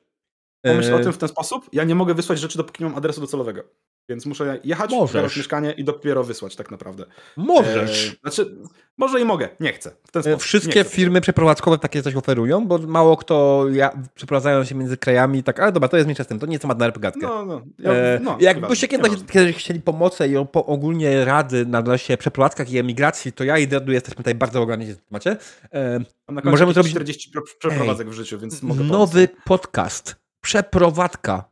[0.63, 1.70] Pomyśl o e, tym w ten sposób.
[1.74, 3.63] Ja nie mogę wysłać rzeczy, dopóki nie mam adresu docelowego.
[4.12, 5.38] Więc muszę jechać, Możesz.
[5.38, 7.06] mieszkanie i dopiero wysłać tak naprawdę.
[7.38, 8.10] Możesz.
[8.10, 8.56] E, znaczy,
[8.97, 9.91] może i mogę, nie chcę.
[10.26, 15.43] E, wszystkie firmy przeprowadzkowe takie coś oferują, bo mało kto ja, przeprowadzają się między krajami
[15.43, 17.28] tak, ale dobra, to jest mniejsza z tym, to nie jest temat na RPGatkę.
[17.28, 17.62] No, no.
[17.80, 22.71] Ja, e, no jakbyście kiedyś, kiedyś chcieli pomocy i po, ogólnie rady na się przeprowadzkach
[22.71, 25.38] i emigracji, to ja i Dredu jesteśmy tutaj bardzo ogarnięci w temacie.
[25.74, 26.00] E,
[26.43, 29.41] możemy zrobić 40 przeprowadzek Ej, w życiu, więc mogę Nowy pomóc.
[29.45, 30.15] podcast.
[30.41, 31.50] Przeprowadzka.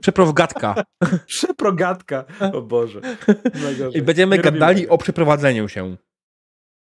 [0.00, 0.74] Przeprogatka.
[1.26, 2.24] Przeprogatka.
[2.52, 3.00] O Boże.
[3.94, 5.96] I będziemy gadali o przeprowadzeniu się.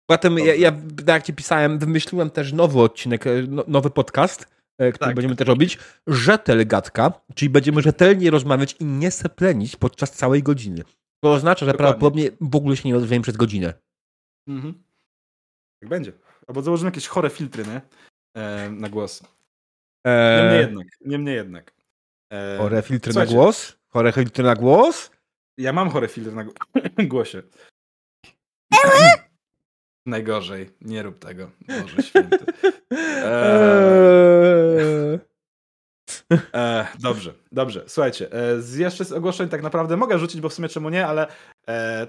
[0.06, 0.72] Poza tym ja, ja,
[1.06, 5.14] jak ci pisałem, wymyśliłem też nowy odcinek, no, nowy podcast, który tak.
[5.14, 10.82] będziemy też robić, rzetelgatka, czyli będziemy rzetelnie rozmawiać i nie seplenić podczas całej godziny.
[11.24, 11.78] To oznacza, że Dokładnie.
[11.78, 13.74] prawdopodobnie w ogóle się nie odezwiemy przez godzinę.
[14.48, 14.84] Mhm.
[15.80, 16.12] Tak będzie.
[16.46, 17.80] Albo założymy jakieś chore filtry, nie?
[18.36, 19.22] E, na głos.
[20.06, 20.42] E...
[20.42, 20.86] Niemniej jednak.
[21.00, 21.74] Niemniej jednak.
[22.34, 22.58] E...
[22.58, 23.34] Chore filtry Słuchajcie.
[23.34, 23.76] na głos?
[23.88, 25.10] Chore filtry na głos?
[25.58, 26.44] Ja mam chore filtry na
[27.12, 27.42] głosie.
[30.06, 30.70] Najgorzej.
[30.80, 31.50] Nie rób tego.
[31.82, 32.38] Boże święty.
[33.24, 34.14] Eee...
[36.54, 37.84] E, dobrze, dobrze.
[37.86, 41.06] Słuchajcie, e, z jeszcze z ogłoszeń tak naprawdę mogę rzucić, bo w sumie czemu nie,
[41.06, 41.26] ale
[41.68, 42.06] e,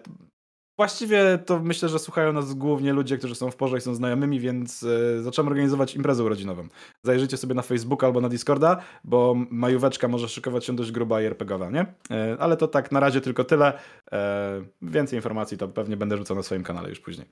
[0.77, 4.39] właściwie to myślę, że słuchają nas głównie ludzie, którzy są w porze i są znajomymi,
[4.39, 6.67] więc e, zacząłem organizować imprezę urodzinową.
[7.03, 11.25] Zajrzyjcie sobie na Facebooka albo na Discorda, bo majóweczka może szykować się dość gruba i
[11.25, 11.85] RPGowa, nie?
[12.11, 13.79] E, ale to tak na razie tylko tyle.
[14.11, 17.27] E, więcej informacji to pewnie będę rzucał na swoim kanale już później.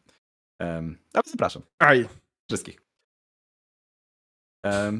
[1.13, 1.61] Ale zapraszam.
[1.79, 2.09] Aj.
[2.49, 2.81] Wszystkich.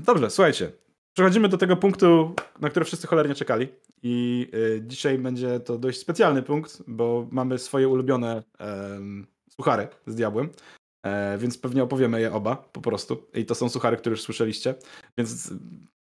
[0.06, 0.71] Dobrze, słuchajcie.
[1.13, 3.67] Przechodzimy do tego punktu, na który wszyscy cholernie czekali.
[4.04, 8.43] I y, dzisiaj będzie to dość specjalny punkt, bo mamy swoje ulubione
[9.49, 10.49] suchary z diabłem.
[11.06, 13.28] E, więc pewnie opowiemy je oba po prostu.
[13.34, 14.76] I to są suchary, które już słyszeliście.
[15.17, 15.54] Więc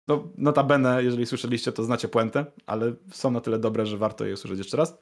[0.08, 4.34] no, notabene, jeżeli słyszeliście, to znacie puentę, ale są na tyle dobre, że warto je
[4.34, 4.98] usłyszeć jeszcze raz.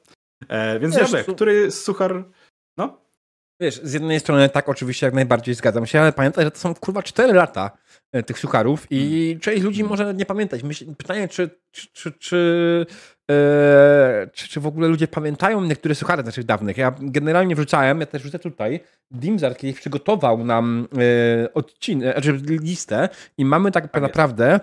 [0.48, 2.24] E, więc Wiesz, który suchar...
[2.78, 3.05] No?
[3.60, 6.74] Wiesz, z jednej strony tak, oczywiście jak najbardziej zgadzam się, ale pamiętaj, że to są
[6.74, 7.70] kurwa 4 lata
[8.12, 9.40] e, tych sucharów i hmm.
[9.40, 10.62] część ludzi może nie pamiętać.
[10.62, 12.86] Myśl, pytanie, czy, czy, czy, czy,
[13.30, 16.76] e, czy, czy w ogóle ludzie pamiętają niektóre suchary naszych dawnych.
[16.76, 20.88] Ja generalnie wrzucałem, ja też wrzucę tutaj, Dimzar kiedyś przygotował nam
[21.42, 24.60] e, odcinek, znaczy listę i mamy tak, tak naprawdę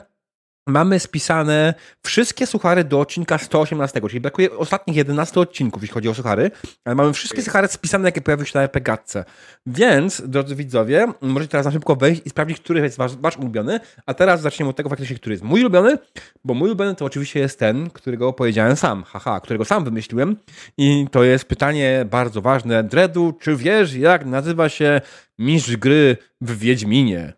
[0.67, 1.73] mamy spisane
[2.05, 6.51] wszystkie suchary do odcinka 118, czyli brakuje ostatnich 11 odcinków, jeśli chodzi o suchary,
[6.85, 9.25] ale mamy wszystkie suchary spisane, jakie pojawiły się na Pegatce.
[9.65, 13.79] Więc, drodzy widzowie, możecie teraz na szybko wejść i sprawdzić, który jest wasz, wasz ulubiony,
[14.05, 15.97] a teraz zaczniemy od tego faktycznie, który jest mój ulubiony,
[16.43, 20.37] bo mój ulubiony to oczywiście jest ten, którego opowiedziałem sam, haha, którego sam wymyśliłem
[20.77, 22.83] i to jest pytanie bardzo ważne.
[22.83, 25.01] Dredu, czy wiesz, jak nazywa się
[25.39, 27.33] mistrz gry w Wiedźminie?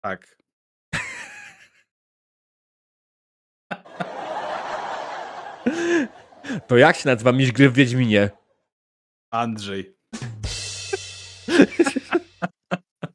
[0.00, 0.39] Tak.
[6.66, 8.30] To jak się nazywa miś gry w Wiedźminie?
[9.30, 9.96] Andrzej.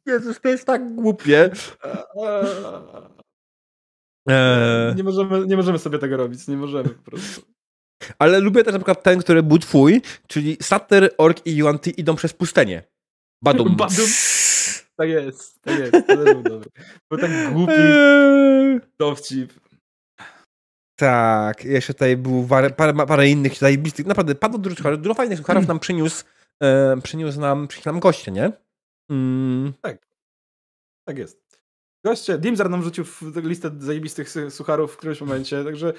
[0.05, 1.49] Jezus, to jest tak głupie.
[4.27, 4.95] Eee.
[4.95, 7.41] Nie, możemy, nie możemy sobie tego robić, nie możemy po prostu.
[8.19, 12.15] Ale lubię też na przykład ten, który był twój, czyli Satyr, Ork i Yuan idą
[12.15, 12.83] przez pustynię.
[13.43, 13.75] Badum.
[13.77, 14.07] Badum.
[14.97, 16.07] Tak jest, tak jest.
[16.07, 16.69] To był dobry.
[17.11, 18.79] Był tak głupi eee.
[18.99, 19.53] dowcip.
[20.95, 25.67] Tak, jeszcze tutaj był parę, parę, innych zajebistych, naprawdę padło dużo, dużo fajnych sucharów mm.
[25.67, 26.23] nam przyniósł,
[26.63, 28.51] e, przyniósł nam, przyniósł nam goście, nie?
[29.11, 29.73] Mm.
[29.81, 30.07] Tak,
[31.07, 31.45] tak jest.
[32.05, 33.05] Goście, Dimzar nam rzucił
[33.35, 35.93] listę zajebistych sucharów w którymś momencie, także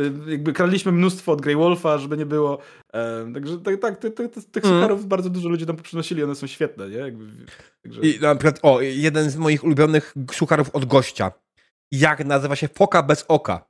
[0.00, 2.58] y, jakby kradliśmy mnóstwo od Grey Wolfa, żeby nie było.
[2.94, 4.76] E, także tak, tak tych, tych, tych mm.
[4.76, 6.96] sucharów bardzo dużo ludzi nam przynosili, one są świetne, nie?
[6.96, 7.24] Jakby,
[7.82, 8.00] także...
[8.00, 11.32] I na przykład, o, jeden z moich ulubionych sucharów od gościa.
[11.92, 13.67] Jak nazywa się foka bez oka?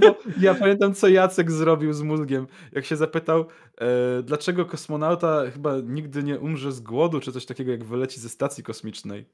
[0.00, 2.46] Bo ja pamiętam, co Jacek zrobił z mózgiem.
[2.72, 3.46] Jak się zapytał,
[3.80, 8.28] e, dlaczego kosmonauta chyba nigdy nie umrze z głodu, czy coś takiego, jak wyleci ze
[8.28, 9.26] stacji kosmicznej.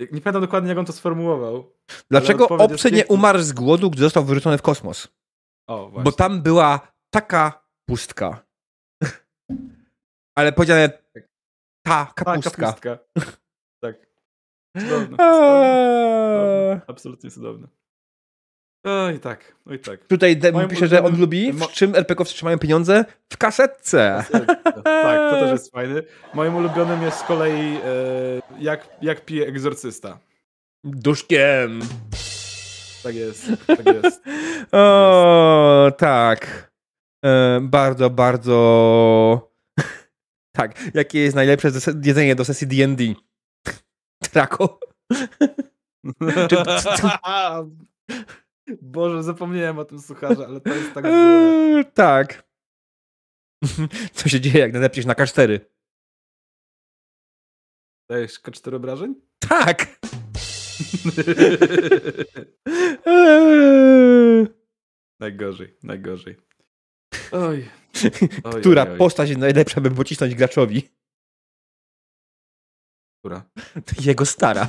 [0.00, 1.72] Nie pamiętam dokładnie, jak on to sformułował.
[2.10, 5.08] Dlaczego obcy nie umarł z głodu, gdy został wyrzucony w kosmos?
[5.68, 8.46] O, Bo tam była taka pustka.
[10.38, 10.90] Ale powiedziane
[11.86, 12.72] ta kapustka.
[12.72, 12.98] Ta kapustka.
[13.82, 13.96] tak.
[14.78, 15.16] Cudowne.
[15.16, 16.55] cudowne.
[16.86, 17.68] Absolutnie cudowne.
[18.86, 20.06] Oj tak, oj tak.
[20.06, 23.04] Tutaj Moim pisze, że on lubi, w czym RPGowcy trzymają pieniądze?
[23.32, 24.24] W kasetce.
[24.84, 26.02] tak, to też jest fajny.
[26.34, 27.80] Moim ulubionym jest z kolei e,
[28.58, 30.18] jak, jak pije egzorcysta.
[30.84, 31.80] Duszkiem.
[33.02, 34.22] Tak jest, tak jest.
[34.72, 36.70] o, tak.
[37.24, 39.52] E, bardzo, bardzo...
[40.56, 41.70] tak, jakie jest najlepsze
[42.04, 43.04] jedzenie do sesji D&D?
[44.32, 44.80] Trako.
[46.48, 46.56] Czy,
[48.82, 51.12] Boże, zapomniałem o tym sucharze, ale to jest tak złe.
[51.12, 52.46] Eee, tak.
[54.12, 55.60] Co się dzieje, jak nadepniesz na K4?
[58.10, 59.14] Dajesz K4 obrażeń?
[59.38, 59.86] Tak!
[65.20, 66.36] najgorzej, najgorzej.
[67.32, 67.70] Oj.
[68.44, 68.98] oj Która oj, oj.
[68.98, 70.88] postać jest najlepsza, by pocisnąć graczowi?
[73.18, 73.42] Która?
[74.00, 74.68] Jego stara.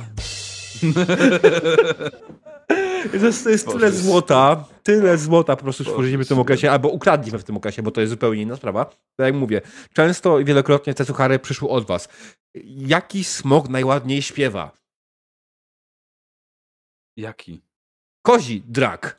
[3.20, 6.88] To jest, to jest tyle złota, tyle złota po prostu stworzyliśmy w tym okresie, albo
[6.88, 8.84] ukradliśmy w tym okresie, bo to jest zupełnie inna sprawa.
[8.84, 9.60] Tak jak mówię,
[9.92, 12.08] często i wielokrotnie te suchary przyszły od was.
[12.64, 14.70] Jaki smog najładniej śpiewa?
[17.16, 17.62] Jaki?
[18.22, 19.16] Kozi drak.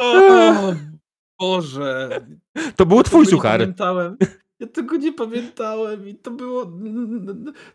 [0.00, 0.74] O
[1.40, 2.20] Boże.
[2.76, 3.60] To był twój suchar.
[3.60, 4.16] Pamiętałem.
[4.62, 6.64] Ja tego nie pamiętałem i to było.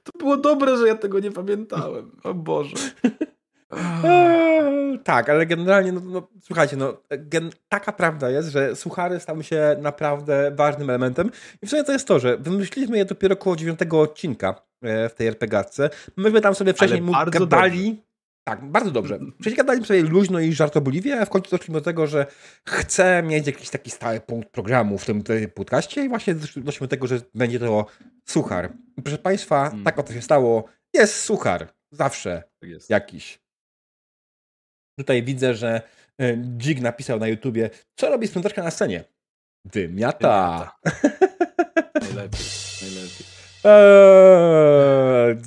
[0.03, 2.11] To było dobre, że ja tego nie pamiętałem.
[2.23, 2.75] O Boże.
[4.03, 9.43] Eee, tak, ale generalnie, no, no słuchajcie, no, gen, taka prawda jest, że suchary stały
[9.43, 11.31] się naprawdę ważnym elementem.
[11.61, 15.13] I w sumie to jest to, że wymyśliliśmy je dopiero około dziewiątego odcinka e, w
[15.13, 15.89] tej RPGatce.
[16.17, 17.89] Myśmy tam sobie wcześniej gadali.
[17.89, 18.06] Dobrze.
[18.47, 19.19] Tak, bardzo dobrze.
[19.39, 22.25] Wcześniej gadaliśmy sobie luźno i żartobliwie, a w końcu doszliśmy do tego, że
[22.65, 25.23] chcę mieć jakiś taki stały punkt programu w tym
[25.55, 27.85] podcaście i właśnie doszliśmy do tego, że będzie to
[28.25, 28.73] suchar.
[29.03, 29.83] Proszę Państwa, hmm.
[29.83, 30.65] tak oto się stało.
[30.93, 31.73] Jest suchar.
[31.91, 32.89] Zawsze tak jest.
[32.89, 33.39] jakiś.
[34.99, 35.81] Tutaj widzę, że
[36.19, 39.03] e, Jig napisał na YouTubie, co robi sprzątaczka na scenie?
[39.65, 40.77] Wymiata.
[40.85, 41.19] Eee,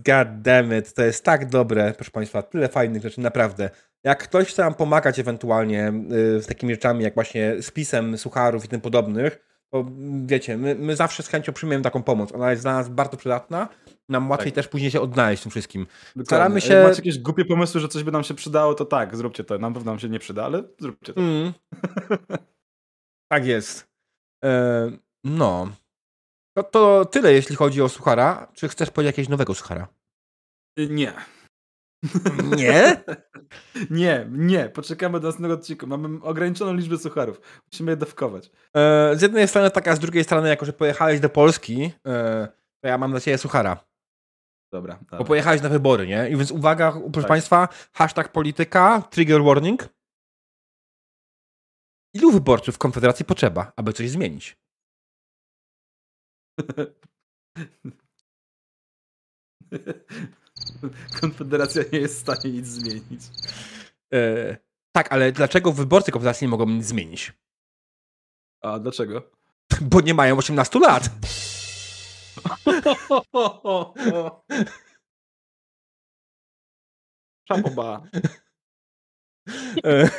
[0.06, 3.70] God damn it, to jest tak dobre, proszę Państwa, tyle fajnych rzeczy, naprawdę.
[4.04, 8.68] Jak ktoś chce nam pomagać ewentualnie y, z takimi rzeczami, jak właśnie spisem sucharów i
[8.68, 9.86] tym podobnych, to
[10.26, 12.32] wiecie, my, my zawsze z chęcią przyjmiemy taką pomoc.
[12.32, 13.68] Ona jest dla nas bardzo przydatna.
[14.08, 14.56] Nam łatwiej tak.
[14.56, 15.86] też później się odnaleźć w tym wszystkim.
[16.06, 16.24] Dokładnie.
[16.24, 16.74] Staramy się.
[16.74, 19.58] Jak macie jakieś głupie pomysły, że coś by nam się przydało, to tak, zróbcie to.
[19.58, 21.20] Nam pewno nam się nie przyda, ale zróbcie to.
[21.20, 21.52] Mm.
[23.32, 23.88] tak jest.
[24.44, 24.90] E,
[25.24, 25.68] no.
[26.56, 28.48] To, to tyle, jeśli chodzi o suchara.
[28.54, 29.88] Czy chcesz powiedzieć jakiegoś nowego suchara?
[30.78, 31.12] Y, nie.
[32.56, 33.04] Nie?
[33.90, 34.68] nie, nie.
[34.68, 35.86] Poczekamy do następnego odcinku.
[35.86, 37.40] Mamy ograniczoną liczbę sucharów.
[37.72, 38.50] Musimy je dawkować.
[38.76, 42.48] E, z jednej strony taka, z drugiej strony, jako że pojechałeś do Polski, e,
[42.80, 43.84] to ja mam dla ciebie suchara.
[44.72, 44.94] Dobra.
[44.94, 45.18] dobra.
[45.18, 46.28] Bo pojechałeś na wybory, nie?
[46.28, 47.28] I więc uwaga, proszę tak.
[47.28, 49.88] Państwa, hashtag polityka, trigger warning.
[52.14, 54.59] Ilu wyborców w Konfederacji potrzeba, aby coś zmienić?
[61.20, 63.22] Konfederacja nie jest w stanie nic zmienić.
[64.12, 64.56] E,
[64.92, 67.32] tak, ale dlaczego wyborcy Konfederacji nie mogą nic zmienić?
[68.62, 69.30] A dlaczego?
[69.80, 71.10] Bo nie mają 18 lat.
[77.48, 78.02] Szapoba.
[79.84, 80.10] E.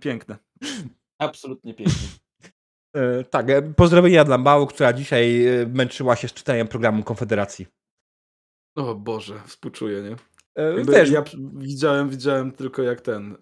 [0.00, 0.38] Piękne.
[1.18, 2.27] Absolutnie piękne.
[2.98, 7.66] E, tak, e, pozdrowienia dla Mału, która dzisiaj e, męczyła się z czytaniem programu Konfederacji.
[8.76, 10.16] O Boże, współczuję, nie?
[10.84, 13.36] Wiesz, ja widziałem, widziałem tylko jak ten.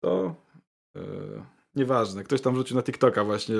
[0.00, 0.34] To.
[1.74, 2.24] Nieważne.
[2.24, 3.56] Ktoś tam wrzucił na TikToka właśnie,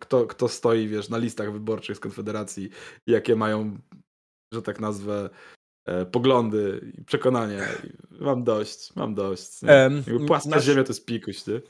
[0.00, 2.70] kto, kto stoi, wiesz, na listach wyborczych z Konfederacji,
[3.06, 3.78] jakie mają,
[4.52, 5.30] że tak nazwę,
[6.12, 7.62] poglądy i przekonania.
[8.20, 9.62] Mam dość, mam dość.
[9.62, 10.64] Um, Płaska nasz...
[10.64, 11.60] ziemia to jest pikuś, nie?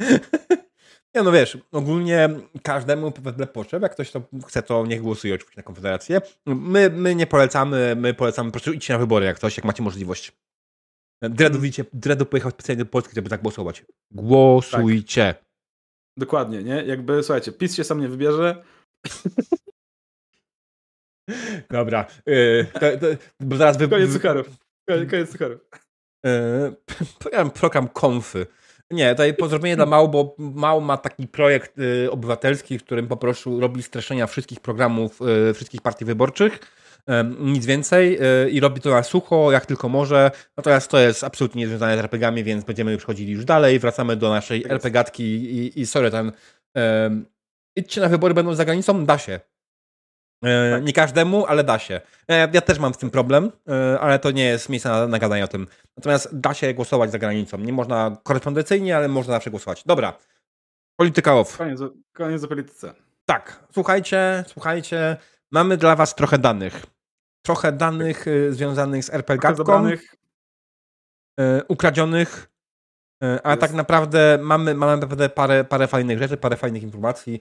[1.14, 2.28] Nie no wiesz, ogólnie
[2.62, 6.20] każdemu wedle potrzeb, jak ktoś to chce, to niech głosuje oczywiście na Konfederację.
[6.46, 9.82] My, my nie polecamy, my polecamy po prostu idźcie na wybory jak ktoś, jak macie
[9.82, 10.32] możliwość.
[11.22, 13.84] Dredu, widzicie, Dredu pojechał specjalnie do Polski, żeby zagłosować.
[14.10, 15.34] Głosujcie.
[15.34, 15.44] Tak.
[16.16, 16.84] Dokładnie, nie?
[16.84, 18.64] Jakby, słuchajcie, PiS się sam nie wybierze.
[21.70, 22.06] Dobra.
[22.26, 23.06] Yy, to, to,
[23.40, 23.88] bo zaraz wy...
[23.88, 24.46] Koniec sucharów.
[24.88, 25.60] Koniec, sucharów.
[26.24, 28.46] Yy, program konfy.
[28.90, 33.16] Nie, tutaj pozdrowienie dla Mał, bo Mał ma taki projekt y, obywatelski, w którym po
[33.16, 35.20] prostu robi streszczenia wszystkich programów,
[35.50, 36.58] y, wszystkich partii wyborczych.
[37.10, 40.30] Y, nic więcej y, i robi to na sucho, jak tylko może.
[40.56, 43.78] Natomiast to jest absolutnie niezwiązane z RPGami, więc będziemy przechodzili już dalej.
[43.78, 46.32] Wracamy do naszej tak RPGatki i, i sorry, ten
[47.76, 49.06] idźcie na wybory, będą za granicą?
[49.06, 49.40] Da się.
[50.44, 50.84] E, tak.
[50.84, 52.00] Nie każdemu, ale da się.
[52.28, 55.18] E, ja też mam z tym problem, e, ale to nie jest miejsce na, na
[55.18, 55.66] gadanie o tym.
[55.96, 57.58] Natomiast da się głosować za granicą.
[57.58, 59.84] Nie można korespondencyjnie, ale można zawsze głosować.
[59.86, 60.18] Dobra.
[60.96, 61.58] Polityka off.
[61.58, 61.80] Koniec,
[62.12, 62.94] koniec o polityce.
[63.26, 63.64] Tak.
[63.72, 65.16] Słuchajcie, słuchajcie.
[65.52, 66.86] Mamy dla was trochę danych.
[67.46, 69.54] Trochę danych związanych z RPG.
[69.66, 70.14] Danych.
[71.68, 72.50] Ukradzionych.
[73.42, 77.40] A tak naprawdę mamy, mamy naprawdę parę, parę fajnych rzeczy, parę fajnych informacji,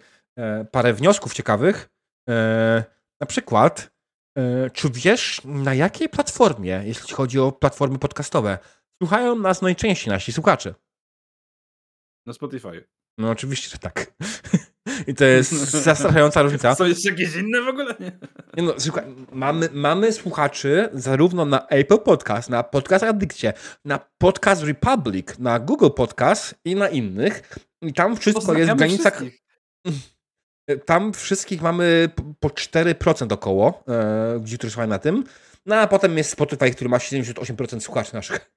[0.72, 1.90] parę wniosków ciekawych.
[2.30, 2.84] E,
[3.22, 3.92] na przykład,
[4.38, 8.58] e, czy wiesz, na jakiej platformie, jeśli chodzi o platformy podcastowe,
[8.98, 10.76] słuchają nas najczęściej nasi słuchacze?
[12.26, 12.88] Na Spotify.
[13.18, 14.14] No oczywiście, że tak.
[15.08, 15.52] I to jest
[15.86, 16.76] zastraszająca różnica.
[16.76, 17.96] Są jeszcze jakieś inne w ogóle?
[18.00, 18.12] Nie,
[18.58, 23.54] nie no, słuchaj, mamy, mamy słuchaczy zarówno na Apple Podcast, na Podcast Addictie,
[23.86, 27.60] na Podcast Republic, na Google Podcast i na innych.
[27.82, 29.22] I tam wszystko jest w granicach...
[30.86, 35.24] Tam wszystkich mamy po 4% około, e, gdzie którzy słuchają na tym.
[35.66, 38.52] No a potem jest Spotify, który ma 78% słuchaczy naszych.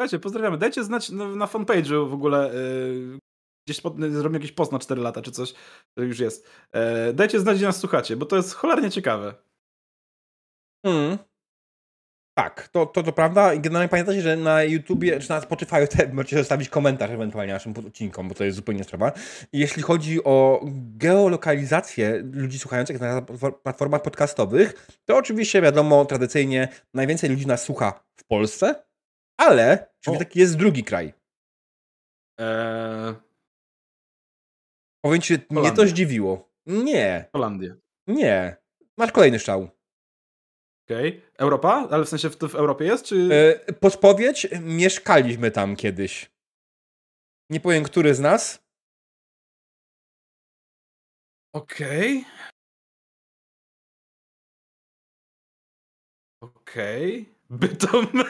[0.00, 0.58] Słuchajcie, pozdrawiamy.
[0.58, 2.50] Dajcie znać na, na fanpage'u w ogóle.
[2.54, 3.18] Yy,
[3.66, 5.54] gdzieś pod, zrobimy jakiś post na 4 lata czy coś,
[5.94, 6.50] to już jest.
[6.74, 9.34] Yy, dajcie znać, gdzie nas słuchacie, bo to jest cholernie ciekawe.
[10.86, 11.18] Hmm.
[12.42, 13.56] Tak, to, to, to prawda.
[13.56, 18.28] Generalnie pamiętajcie, że na YouTubie czy na Spotify te, możecie zostawić komentarz ewentualnie naszym odcinkom,
[18.28, 19.12] bo to jest zupełnie sprawa.
[19.52, 20.60] Jeśli chodzi o
[20.96, 23.22] geolokalizację ludzi słuchających na
[23.62, 28.84] platformach podcastowych, to oczywiście wiadomo, tradycyjnie najwięcej ludzi nas słucha w Polsce,
[29.36, 31.14] ale czy taki jest drugi kraj?
[32.38, 33.14] Eee...
[35.04, 36.50] Powiem ci, mnie to zdziwiło.
[36.66, 37.24] Nie.
[37.32, 37.74] Holandia.
[38.06, 38.56] Nie.
[38.96, 39.79] Masz kolejny szał.
[40.90, 41.08] Okej.
[41.08, 41.22] Okay.
[41.38, 41.88] Europa?
[41.90, 43.28] Ale w sensie w, w Europie jest, czy...
[43.68, 46.30] E, podpowiedź, mieszkaliśmy tam kiedyś.
[47.50, 48.64] Nie powiem, który z nas.
[51.54, 52.18] Okej.
[52.18, 52.50] Okay.
[56.40, 57.20] Okej.
[57.20, 57.34] Okay.
[57.50, 58.06] Bytom.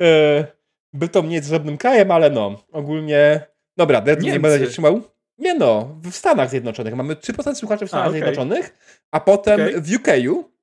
[0.00, 0.46] e,
[0.92, 3.46] Bytom nie jest żadnym krajem, ale no, ogólnie...
[3.76, 5.13] Dobra, nie, nie będę się trzymał.
[5.38, 6.94] Nie no, w Stanach Zjednoczonych.
[6.94, 8.20] Mamy 3% słuchaczy w Stanach a, okay.
[8.20, 8.78] Zjednoczonych,
[9.10, 9.80] a potem okay.
[9.80, 10.53] w UK'u E,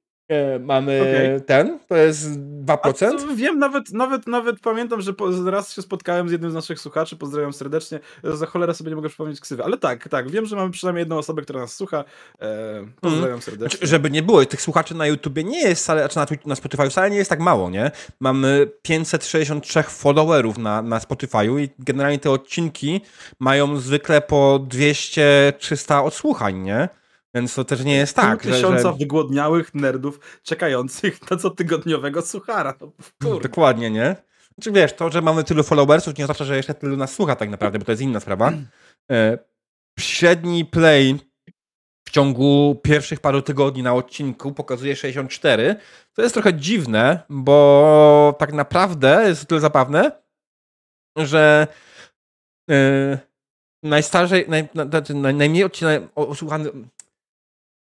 [0.60, 1.42] mamy okay.
[1.42, 2.30] ten, to jest
[2.66, 3.36] 2%.
[3.36, 5.14] wiem, nawet, nawet, nawet pamiętam, że
[5.46, 9.10] raz się spotkałem z jednym z naszych słuchaczy, pozdrawiam serdecznie, za cholerę sobie nie mogę
[9.10, 12.04] przypomnieć ksywy, ale tak, tak, wiem, że mamy przynajmniej jedną osobę, która nas słucha,
[12.42, 13.42] e, pozdrawiam mm.
[13.42, 13.78] serdecznie.
[13.78, 16.90] Znaczy, żeby nie było, tych słuchaczy na YouTubie nie jest wcale, znaczy na, na Spotify
[16.90, 17.92] wcale nie jest tak mało, nie?
[18.20, 23.02] Mamy 563 followerów na, na Spotify'u i generalnie te odcinki
[23.40, 26.90] mają zwykle po 200-300 odsłuchań, nie?
[27.36, 28.42] Więc to też nie jest tak.
[28.42, 28.98] Pół tysiąca że...
[28.98, 32.74] wygłodniałych nerdów czekających na cotygodniowego suchara.
[33.22, 34.16] No, Dokładnie, nie?
[34.56, 37.50] Znaczy wiesz, to, że mamy tylu followersów nie oznacza, że jeszcze tylu nas słucha tak
[37.50, 38.54] naprawdę, bo to jest inna sprawa.
[39.12, 39.38] E,
[40.00, 41.20] średni play
[42.08, 45.76] w ciągu pierwszych paru tygodni na odcinku pokazuje 64.
[46.14, 50.12] To jest trochę dziwne, bo tak naprawdę jest to tyle zabawne,
[51.18, 51.68] że
[52.68, 53.20] yy,
[53.84, 54.70] najstarszej, naj,
[55.14, 56.70] naj, najmniej odcinek, osłuchany,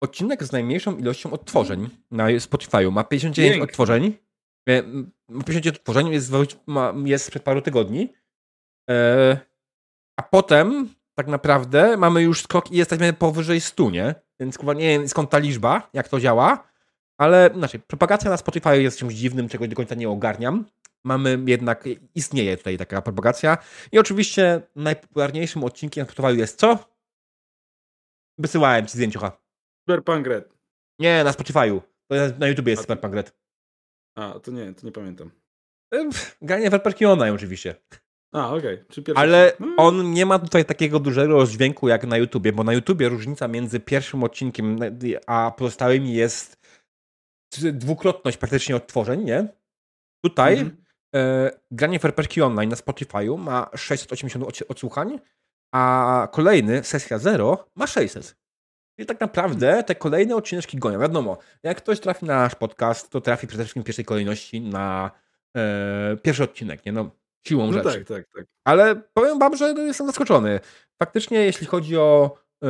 [0.00, 2.92] odcinek z najmniejszą ilością odtworzeń na Spotify'u.
[2.92, 3.64] Ma 59 Pięknie.
[3.64, 4.18] odtworzeń.
[4.66, 6.32] 59 e, odtworzeń jest,
[7.04, 8.14] jest sprzed paru tygodni.
[8.90, 9.38] E,
[10.16, 14.14] a potem tak naprawdę mamy już skok i jesteśmy powyżej 100, nie?
[14.40, 16.68] Więc chyba nie wiem skąd ta liczba, jak to działa,
[17.18, 20.64] ale znaczy, propagacja na Spotify jest czymś dziwnym, czego do końca nie ogarniam.
[21.04, 21.84] Mamy jednak,
[22.14, 23.58] istnieje tutaj taka propagacja.
[23.92, 26.78] I oczywiście najpopularniejszym odcinkiem na Spotify jest co?
[28.38, 29.32] Wysyłałem ci zdjęcia.
[29.88, 30.54] Cyberpunk Red.
[30.98, 31.80] Nie, na Spotify'u.
[32.38, 33.32] Na YouTube jest Cyberpunk Red.
[34.16, 35.30] A, to nie, to nie pamiętam.
[36.42, 37.74] Granie w RPG Online oczywiście.
[38.34, 38.84] A, okej.
[38.98, 39.14] Okay.
[39.14, 39.74] Ale no.
[39.76, 43.80] on nie ma tutaj takiego dużego rozdźwięku jak na YouTubie, bo na YouTubie różnica między
[43.80, 44.78] pierwszym odcinkiem
[45.26, 46.58] a pozostałymi jest
[47.72, 49.48] dwukrotność praktycznie odtworzeń, nie?
[50.24, 50.76] Tutaj mm -hmm.
[51.18, 55.18] e, granie w RPG Online na Spotify'u ma 680 odsłuchań,
[55.74, 58.36] a kolejny, sesja 0, ma 600.
[58.98, 61.00] I tak naprawdę te kolejne odcinki gonią.
[61.00, 65.10] Wiadomo, jak ktoś trafi na nasz podcast, to trafi przede wszystkim w pierwszej kolejności na
[65.56, 66.92] e, pierwszy odcinek, nie?
[66.92, 67.10] No,
[67.46, 68.04] siłą no rzeczy.
[68.04, 68.44] Tak, tak, tak.
[68.64, 70.60] Ale powiem wam, że jestem zaskoczony.
[71.02, 72.68] Faktycznie, jeśli chodzi o e,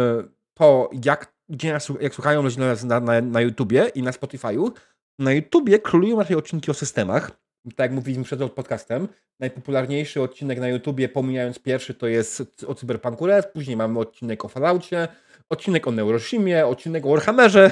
[0.54, 4.70] to, jak, gdzie jak słuchają ludzie na, na, na YouTubie i na Spotify'u,
[5.18, 7.30] na YouTubie królują raczej odcinki o systemach.
[7.64, 9.08] Tak jak mówiliśmy przed podcastem,
[9.40, 14.48] najpopularniejszy odcinek na YouTubie, pomijając pierwszy, to jest o Cyberpunku Red, później mamy odcinek o
[14.48, 15.08] Falloutie,
[15.50, 17.70] odcinek o Neurosimie, odcinek o Warhammerze.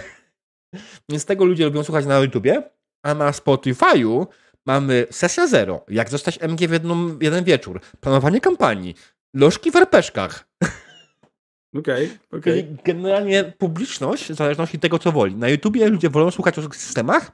[1.11, 2.71] Więc tego ludzie lubią słuchać na YouTubie,
[3.03, 4.27] a na Spotify'u
[4.67, 8.95] mamy sesja zero, jak zostać MG w jedną, jeden wieczór, planowanie kampanii,
[9.35, 10.49] lożki w arpeszkach.
[11.79, 12.61] Okej, okay, okej.
[12.61, 12.77] Okay.
[12.85, 15.35] Generalnie publiczność, w zależności od tego, co woli.
[15.35, 17.33] Na YouTubie ludzie wolą słuchać o systemach,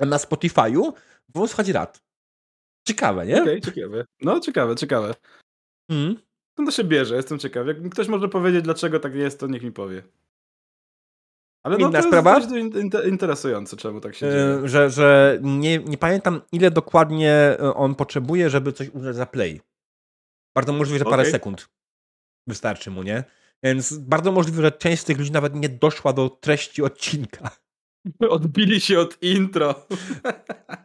[0.00, 0.92] a na Spotify'u
[1.28, 2.02] wolą słuchać rad.
[2.88, 3.42] Ciekawe, nie?
[3.42, 4.04] Okej, okay, ciekawe.
[4.20, 5.14] No, ciekawe, ciekawe.
[5.90, 6.16] Mm.
[6.58, 7.16] Skąd to się bierze?
[7.16, 7.66] Jestem ciekaw.
[7.66, 10.02] Jak ktoś może powiedzieć, dlaczego tak jest, to niech mi powie.
[11.62, 12.38] Ale no, Inna to sprawa?
[12.38, 12.50] jest
[13.08, 14.68] interesujące, czemu tak się yy, dzieje.
[14.68, 19.60] Że, że nie, nie pamiętam, ile dokładnie e, on potrzebuje, żeby coś uznać za play.
[20.54, 21.32] Bardzo możliwe, że parę okay.
[21.32, 21.68] sekund
[22.46, 23.24] wystarczy mu, nie?
[23.62, 27.50] Więc bardzo możliwe, że część z tych ludzi nawet nie doszła do treści odcinka.
[28.30, 29.86] Odbili się od intro.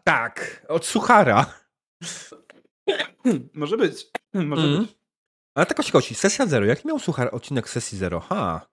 [0.03, 1.53] tak, od suchara.
[3.53, 4.07] Może być.
[4.33, 4.81] Może mm.
[4.81, 5.02] być.
[5.55, 6.65] Ale tak kości, sesja zero.
[6.65, 8.19] Jaki miał słuchar odcinek sesji zero?
[8.19, 8.67] Ha.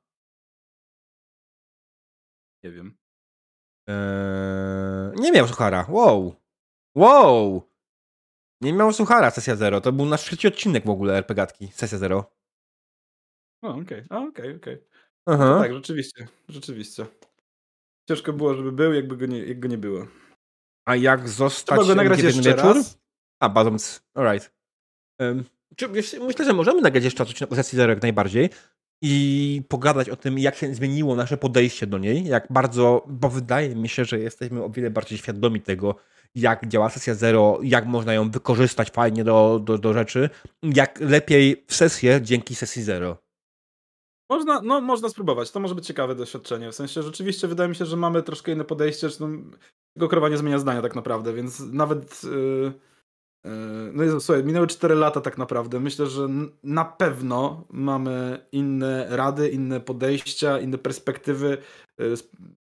[2.65, 2.97] Nie wiem.
[3.89, 5.87] Eee, nie miał suchara.
[5.89, 6.35] Wow.
[6.95, 7.63] Wow.
[8.61, 9.81] Nie miał suchara sesja zero.
[9.81, 11.69] To był nasz trzeci odcinek w ogóle RPGatki.
[11.69, 12.33] Sesja zero.
[13.63, 14.29] O, okej, okay.
[14.29, 14.87] okej, okej.
[15.27, 15.61] Okay.
[15.61, 17.07] Tak, rzeczywiście, rzeczywiście.
[18.09, 20.07] Ciężko było, żeby był, jakby go nie, jak go nie było.
[20.87, 22.77] A jak zostać Trzeba go nagrać jeszcze wieczór?
[22.77, 22.99] raz?
[23.41, 24.55] A, Bazoms, alright.
[25.21, 25.45] Um,
[26.21, 28.51] myślę, że możemy nagrać jeszcze odcinek o sesji zero jak najbardziej
[29.03, 33.77] i pogadać o tym, jak się zmieniło nasze podejście do niej, jak bardzo, bo wydaje
[33.77, 35.95] mi się, że jesteśmy o wiele bardziej świadomi tego,
[36.35, 40.31] jak działa sesja zero, jak można ją wykorzystać fajnie do, do, do rzeczy,
[40.63, 43.17] jak lepiej w sesję dzięki sesji zero.
[44.31, 45.51] Można, no, można spróbować.
[45.51, 46.71] To może być ciekawe doświadczenie.
[46.71, 49.09] W sensie rzeczywiście wydaje mi się, że mamy troszkę inne podejście.
[49.21, 49.29] No,
[49.95, 52.25] tylko krowa nie zmienia zdania tak naprawdę, więc nawet.
[52.25, 52.90] Yy,
[53.93, 55.81] no Jezu, słuchaj, minęły 4 lata tak naprawdę.
[55.81, 56.29] Myślę, że
[56.63, 61.59] na pewno mamy inne rady, inne podejścia, inne perspektywy
[61.99, 62.15] yy,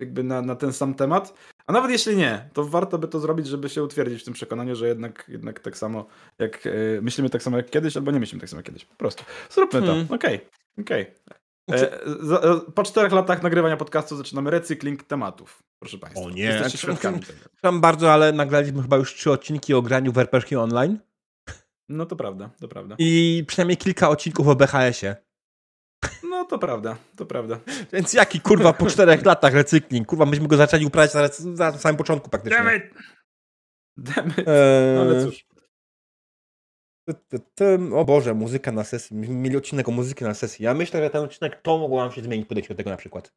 [0.01, 1.35] jakby na, na ten sam temat.
[1.67, 4.77] A nawet jeśli nie, to warto by to zrobić, żeby się utwierdzić w tym przekonaniu,
[4.77, 6.07] że jednak, jednak tak samo
[6.39, 8.85] jak yy, myślimy tak samo jak kiedyś, albo nie myślimy tak samo jak kiedyś.
[8.85, 9.25] Po prostu.
[9.51, 10.07] Zróbmy hmm.
[10.07, 10.15] to.
[10.15, 10.37] Okej.
[10.37, 10.49] Okay.
[10.81, 11.03] Okej.
[11.03, 11.39] Okay.
[11.73, 15.63] E, e, po czterech latach nagrywania podcastu zaczynamy recykling tematów.
[15.79, 16.23] Proszę Państwa.
[16.23, 17.39] O nie, jesteście świadkami tego.
[17.53, 20.99] Przepraszam bardzo, ale nagraliśmy chyba już trzy odcinki o graniu w RPG Online.
[21.89, 22.97] No to prawda, to prawda.
[22.99, 25.17] I przynajmniej kilka odcinków o BHS-ie.
[26.23, 27.61] No to prawda, to prawda.
[27.93, 30.09] Więc jaki kurwa po czterech latach recykling?
[30.09, 32.59] Kurwa, myśmy go zaczęli uprawiać na, na samym początku praktycznie.
[32.59, 32.85] Damn it.
[34.39, 34.97] Eee...
[34.97, 35.48] No ale cóż.
[37.95, 39.17] O Boże, muzyka na sesji.
[39.17, 40.65] Mieli odcinek o muzyki na sesji.
[40.65, 43.33] Ja myślę, że ten odcinek to mogło nam się zmienić podejście do tego na przykład.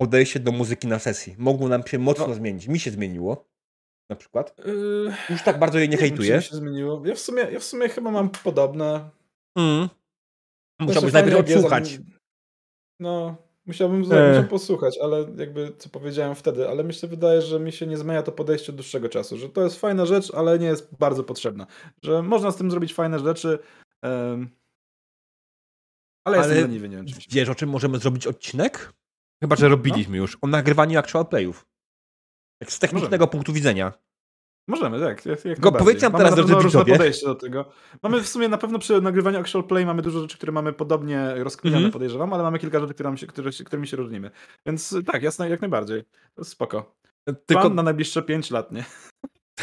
[0.00, 1.34] Podejście do muzyki na sesji.
[1.38, 2.34] Mogło nam się mocno no.
[2.34, 2.68] zmienić.
[2.68, 3.50] Mi się zmieniło.
[4.10, 4.56] Na przykład.
[4.58, 6.36] Yy, Już tak bardzo jej nie hejtuję.
[6.36, 7.02] Mi się zmieniło.
[7.06, 9.10] Ja w sumie, ja w sumie chyba mam podobne.
[9.56, 9.88] Mm.
[10.80, 11.98] Musiałbyś najpierw odsłuchać.
[13.00, 13.36] No,
[13.70, 14.44] Musiałbym eee.
[14.44, 18.32] posłuchać, ale jakby co powiedziałem wtedy, ale myślę, wydaje, że mi się nie zmienia to
[18.32, 21.66] podejście od dłuższego czasu, że to jest fajna rzecz, ale nie jest bardzo potrzebna.
[22.02, 23.58] Że można z tym zrobić fajne rzeczy,
[24.02, 24.50] um,
[26.24, 27.06] ale, ale jestem leniwy, nie wiem.
[27.30, 28.92] Wiesz, o czym możemy zrobić odcinek?
[29.42, 30.22] Chyba, że robiliśmy no?
[30.22, 30.38] już.
[30.40, 31.66] O nagrywaniu actual playów.
[32.60, 33.32] Jak z technicznego możemy.
[33.32, 33.92] punktu widzenia.
[34.70, 35.26] Możemy, tak.
[35.26, 36.92] Jak, jak Go powiedzcie nam teraz, drodzy widzowie.
[36.92, 37.64] podejście do tego.
[38.02, 41.34] Mamy w sumie na pewno przy nagrywaniu Actual Play mamy dużo rzeczy, które mamy podobnie
[41.34, 41.92] rozkminione, mm -hmm.
[41.92, 44.30] podejrzewam, ale mamy kilka rzeczy, które się, które, którymi się różnimy.
[44.66, 46.02] Więc tak, jasne, jak najbardziej.
[46.42, 46.94] Spoko.
[47.24, 48.84] Tylko Plan na najbliższe 5 lat, nie?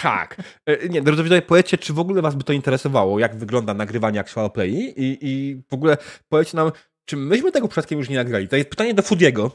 [0.02, 0.42] Tak.
[0.66, 4.20] E, nie, drodzy widzowie, powiedzcie, czy w ogóle was by to interesowało, jak wygląda nagrywanie
[4.20, 5.98] Actual Play i, i w ogóle
[6.30, 6.72] powiedzcie nam,
[7.06, 8.48] czy myśmy tego przypadkiem już nie nagrali?
[8.48, 9.52] To jest pytanie do Fudiego.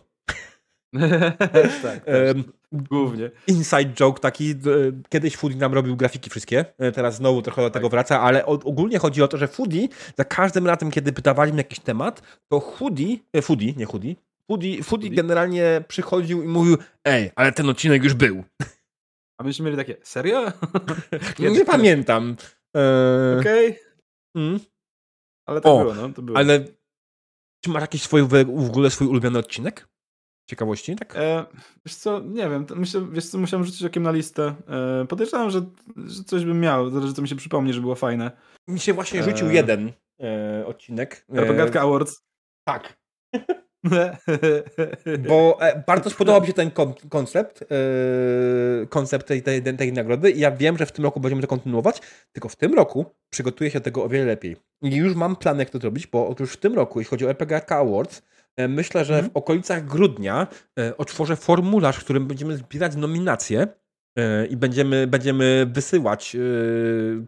[1.83, 2.05] Tak,
[2.91, 3.31] głównie.
[3.47, 4.55] Inside joke taki,
[5.09, 7.91] kiedyś Foodie nam robił grafiki wszystkie, e, teraz znowu trochę do tego tak.
[7.91, 9.89] wraca, ale ogólnie chodzi o to, że Foodie
[10.19, 14.15] za każdym razem, kiedy pytawali jakiś temat, to Hoodie, e, Foodie, nie Hoodie,
[14.49, 18.45] Foodie, Foodie generalnie przychodził i mówił, ej, ale ten odcinek już był.
[19.39, 20.53] A myśmy mieli takie, serio?
[21.39, 22.37] nie, nie pamiętam.
[22.77, 23.37] E...
[23.41, 23.71] Okej.
[23.71, 23.83] Okay.
[24.37, 24.61] Mm.
[25.47, 26.39] Ale to o, było, no, to było.
[26.39, 26.65] Ale
[27.65, 29.89] czy masz jakiś swój, w ogóle swój ulubiony odcinek?
[30.47, 31.17] Ciekawości, tak?
[31.17, 31.45] E,
[31.87, 34.55] wiesz co, nie wiem, myślę, wiesz co, musiałem rzucić okiem na listę.
[35.03, 35.63] E, podejrzewam, że,
[35.97, 38.31] że coś bym miał, zależy co mi się przypomni, że było fajne.
[38.69, 39.55] Mi się właśnie rzucił e...
[39.55, 41.25] jeden e, odcinek.
[41.35, 42.23] Propagatka e, Awards.
[42.65, 43.03] Tak.
[45.29, 46.71] Bo e, bardzo spodobał mi się ten
[47.09, 47.67] koncept, e,
[48.87, 52.01] koncept tej, tej, tej nagrody i ja wiem, że w tym roku będziemy to kontynuować,
[52.33, 54.57] tylko w tym roku przygotuję się do tego o wiele lepiej.
[54.83, 57.31] I już mam plan, jak to zrobić, bo otóż w tym roku, jeśli chodzi o
[57.31, 58.32] RPGK Awards, E,
[58.69, 59.33] myślę, że w mhm.
[59.35, 60.47] okolicach grudnia
[60.79, 63.67] e, otworzę formularz, w którym będziemy zbierać nominacje
[64.19, 66.37] e, i będziemy, będziemy wysyłać,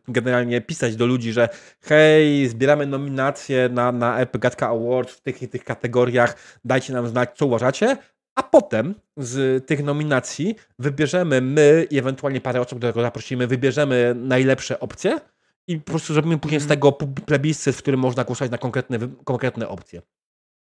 [0.08, 1.48] generalnie pisać do ludzi, że
[1.80, 7.30] hej, zbieramy nominacje na, na Epigatka Award w tych i tych kategoriach, dajcie nam znać,
[7.34, 7.96] co uważacie,
[8.34, 14.80] a potem z tych nominacji wybierzemy my i ewentualnie parę osób, którego zaprosimy, wybierzemy najlepsze
[14.80, 15.20] opcje
[15.66, 16.80] i po prostu zrobimy później z mhm.
[16.80, 16.92] tego
[17.26, 20.02] plebiscyt, w którym można głosować na konkretne, konkretne opcje.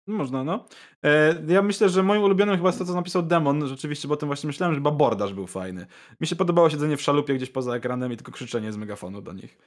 [0.07, 0.65] Można, no.
[1.03, 4.17] E, ja myślę, że moim ulubionym chyba jest to, co napisał Demon, rzeczywiście, bo o
[4.17, 5.85] tym właśnie myślałem, że babordaż był fajny.
[6.21, 9.33] Mi się podobało siedzenie w szalupie gdzieś poza ekranem i tylko krzyczenie z megafonu do
[9.33, 9.57] nich.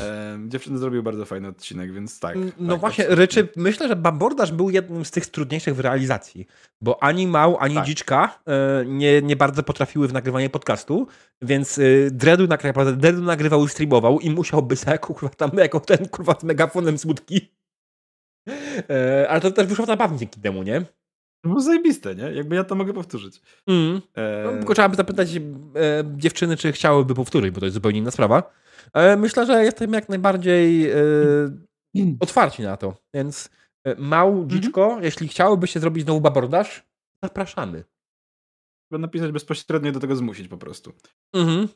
[0.00, 2.36] E, dziewczyny zrobiły bardzo fajny odcinek, więc tak.
[2.58, 6.46] No tak, właśnie, Ryczy, myślę, że babordaż był jednym z tych trudniejszych w realizacji,
[6.80, 7.86] bo ani Mał, ani tak.
[7.86, 11.06] Dziczka e, nie, nie bardzo potrafiły w nagrywanie podcastu,
[11.42, 16.08] więc e, Dredu, naprawdę, Dredu nagrywał i streamował i musiałby za kurwa, tam jako ten
[16.08, 17.57] kurwa z megafonem smutki
[19.28, 20.80] ale to też wyszło zabawnie dzięki temu, nie?
[21.42, 22.22] To było zajebiste, nie?
[22.22, 23.40] Jakby ja to mogę powtórzyć.
[23.66, 24.00] Mm.
[24.14, 24.44] E...
[24.44, 25.40] No, tylko trzeba by zapytać e,
[26.16, 28.52] dziewczyny, czy chciałyby powtórzyć, bo to jest zupełnie inna sprawa.
[28.92, 30.96] E, myślę, że jestem jak najbardziej e,
[32.20, 32.96] otwarci na to.
[33.14, 33.50] Więc
[33.84, 34.50] e, mał, mhm.
[34.50, 35.04] dziczko, mm -hmm.
[35.04, 36.86] jeśli chciałybyście zrobić znowu babordaż,
[37.24, 37.84] zapraszamy.
[38.90, 40.92] Trzeba napisać bezpośrednio do tego zmusić po prostu.
[41.34, 41.68] Mhm.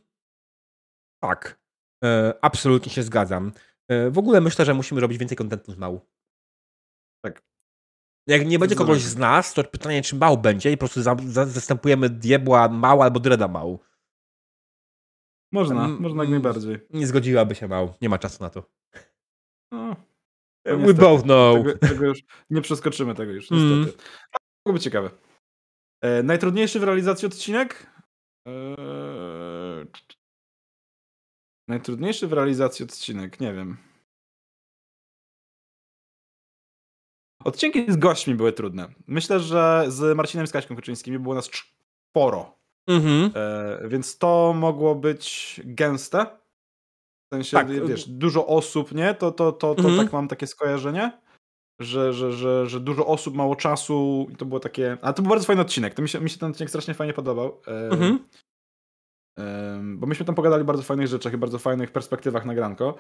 [1.23, 1.61] Tak.
[2.05, 3.53] E, absolutnie się zgadzam.
[4.11, 6.01] w ogóle myślę, że musimy robić więcej kontentu z mału.
[8.27, 11.17] Jak nie będzie kogoś z nas, to pytanie, czy mał będzie i po prostu za,
[11.27, 13.79] za, zastępujemy diabła mał albo dreda mał.
[15.53, 16.79] Można, można jak najbardziej.
[16.91, 18.71] Nie zgodziłaby się mał, nie ma czasu na to.
[19.73, 19.97] No,
[20.65, 21.57] We niestety, both know.
[21.57, 23.73] Tego, tego, już nie przeskoczymy tego już, niestety.
[23.73, 23.93] Mm.
[24.67, 25.11] Mogło być ciekawe.
[26.03, 27.87] E, najtrudniejszy w realizacji odcinek?
[28.49, 28.77] E,
[31.69, 33.77] najtrudniejszy w realizacji odcinek, nie wiem.
[37.45, 38.89] Odcinki z gośćmi były trudne.
[39.07, 42.55] Myślę, że z Marcinem Skaśką Kuczyńskim było nas czworo.
[42.87, 43.31] Mhm.
[43.35, 46.27] E, więc to mogło być gęste.
[47.27, 47.87] W sensie, tak.
[47.87, 49.15] wiesz, dużo osób, nie?
[49.15, 49.99] To, to, to, to mhm.
[49.99, 51.13] tak mam takie skojarzenie,
[51.81, 54.99] że, że, że, że dużo osób, mało czasu i to było takie...
[55.03, 55.95] A to był bardzo fajny odcinek.
[55.95, 57.61] To mi się, mi się ten odcinek strasznie fajnie podobał.
[57.67, 58.19] E, mhm.
[59.39, 62.95] e, bo myśmy tam pogadali bardzo fajnych rzeczach i bardzo fajnych perspektywach na granko.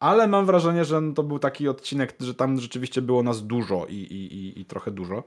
[0.00, 3.94] Ale mam wrażenie, że to był taki odcinek, że tam rzeczywiście było nas dużo i,
[3.94, 5.24] i, i, i trochę dużo.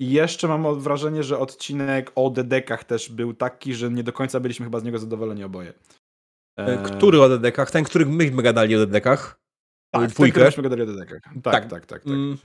[0.00, 4.40] I jeszcze mam wrażenie, że odcinek o dedekach też był taki, że nie do końca
[4.40, 5.72] byliśmy chyba z niego zadowoleni oboje.
[6.58, 7.70] E, który o dedekach?
[7.70, 9.40] Ten, który myśmy gadali o dedekach?
[9.94, 10.52] Tak, Dwójkę?
[10.52, 11.20] ten, gadali o dedekach.
[11.22, 11.86] Tak, tak, tak.
[11.86, 12.06] tak, tak.
[12.06, 12.38] Mm,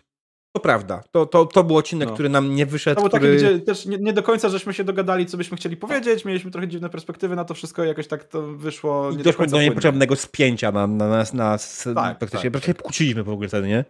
[0.56, 1.04] to prawda.
[1.12, 2.14] To, to, to był odcinek, no.
[2.14, 2.96] który nam nie wyszedł.
[2.96, 3.42] To był który...
[3.42, 6.26] taki, gdzie też nie, nie, do końca żeśmy się dogadali, co byśmy chcieli powiedzieć.
[6.26, 9.12] Mieliśmy trochę dziwne perspektywy na to wszystko i jakoś tak to wyszło.
[9.12, 11.34] I doszło do, do niepotrzebnego spięcia na, na nas.
[11.34, 11.58] Na,
[11.96, 12.52] tak, praktycznie.
[12.52, 12.82] Tak, tak.
[12.82, 13.86] kłóciliśmy w ogóle wtedy, nie?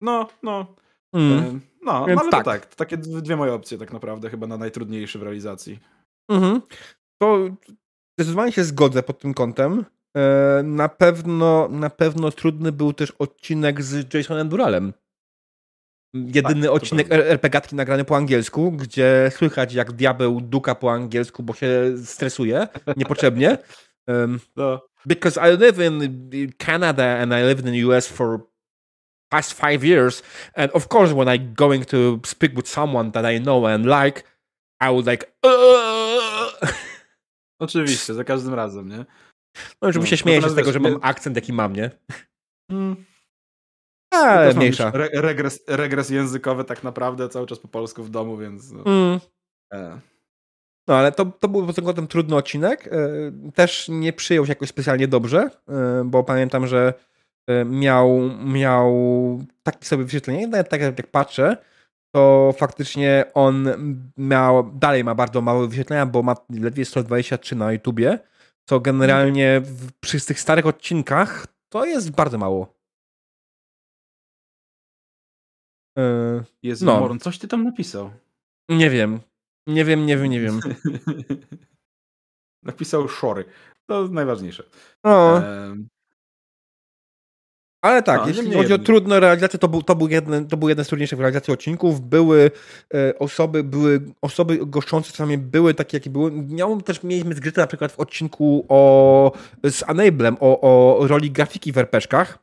[0.00, 0.66] No, no.
[1.14, 1.60] Mm.
[1.82, 2.44] No, Więc ale tak.
[2.44, 2.66] to tak.
[2.66, 5.78] To takie dwie moje opcje tak naprawdę chyba na najtrudniejszy w realizacji.
[6.30, 6.60] Mhm.
[7.22, 7.48] To
[8.18, 9.84] zdecydowanie się zgodzę pod tym kątem.
[10.16, 14.92] E, na pewno, na pewno trudny był też odcinek z Jasonem Duralem.
[16.14, 21.54] Jedyny tak, odcinek RPGatki nagrany po angielsku, gdzie słychać jak diabeł duka po angielsku, bo
[21.54, 23.58] się stresuje niepotrzebnie.
[24.06, 24.80] Um, no.
[25.06, 28.40] Because I live in Canada and I live in the US for
[29.28, 30.22] past five years.
[30.54, 34.24] And of course, when I going to speak with someone that I know and like,
[34.80, 35.26] I would like.
[37.58, 39.04] Oczywiście, za każdym razem, nie?
[39.82, 41.90] No, oczywiście no, się z tego, że mam akcent, jaki mam, nie?
[42.70, 43.04] Mm.
[44.10, 44.92] Ale mniejsza.
[44.94, 48.72] Re regres, regres językowy tak naprawdę cały czas po polsku w domu, więc.
[48.72, 49.20] No, mm.
[49.72, 50.00] e.
[50.88, 52.86] no ale to, to był pod tym kątem trudny odcinek.
[52.86, 52.90] E,
[53.54, 56.94] też nie przyjął się jakoś specjalnie dobrze, e, bo pamiętam, że
[57.50, 58.94] E, miał, miał
[59.62, 61.56] takie sobie wyświetlenie, nawet tak jak patrzę,
[62.14, 63.68] to faktycznie on
[64.16, 68.18] miał, dalej ma bardzo małe wyświetlenia, bo ma ledwie 123 na YouTubie,
[68.68, 72.79] co generalnie w, przy tych starych odcinkach to jest bardzo mało.
[76.00, 77.00] Yy, Jezu, no.
[77.00, 78.10] Moron, coś ty tam napisał.
[78.68, 79.20] Nie wiem.
[79.66, 80.60] Nie wiem, nie wiem, nie wiem.
[82.62, 83.44] napisał szory.
[83.86, 84.64] To najważniejsze.
[85.02, 85.40] O.
[87.82, 90.68] Ale tak, no, jeśli chodzi o trudne realizacje, to był, to, był jeden, to był
[90.68, 92.00] jeden z trudniejszych realizacji odcinków.
[92.00, 92.50] Były
[92.94, 96.30] e, osoby, były osoby goszczące czasami były takie, jakie były.
[96.32, 99.32] Miałem też, mieliśmy zgryte na przykład w odcinku o,
[99.64, 102.38] z Enablem, o, o roli grafiki w RPszkach,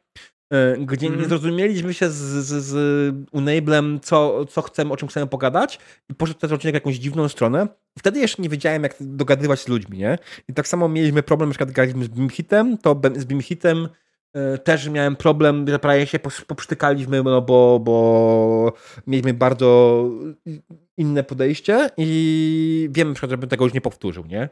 [0.79, 1.19] gdzie mm.
[1.19, 1.29] nie mhm.
[1.29, 5.79] zrozumieliśmy się z, z, z Unablem, co, co chcemy, o czym chcemy pogadać
[6.09, 7.67] i poszedł ten odcinek jakąś dziwną stronę.
[7.99, 10.17] Wtedy jeszcze nie wiedziałem, jak dogadywać z ludźmi, nie?
[10.47, 13.87] I tak samo mieliśmy problem, na przykład graliśmy z Beamhitem, to z Beamhitem
[14.37, 18.73] E, też miałem problem, że prawie się poprztykaliśmy, no bo, bo
[19.07, 20.03] mieliśmy bardzo
[20.97, 24.49] inne podejście i wiem, żebym tego już nie powtórzył, nie?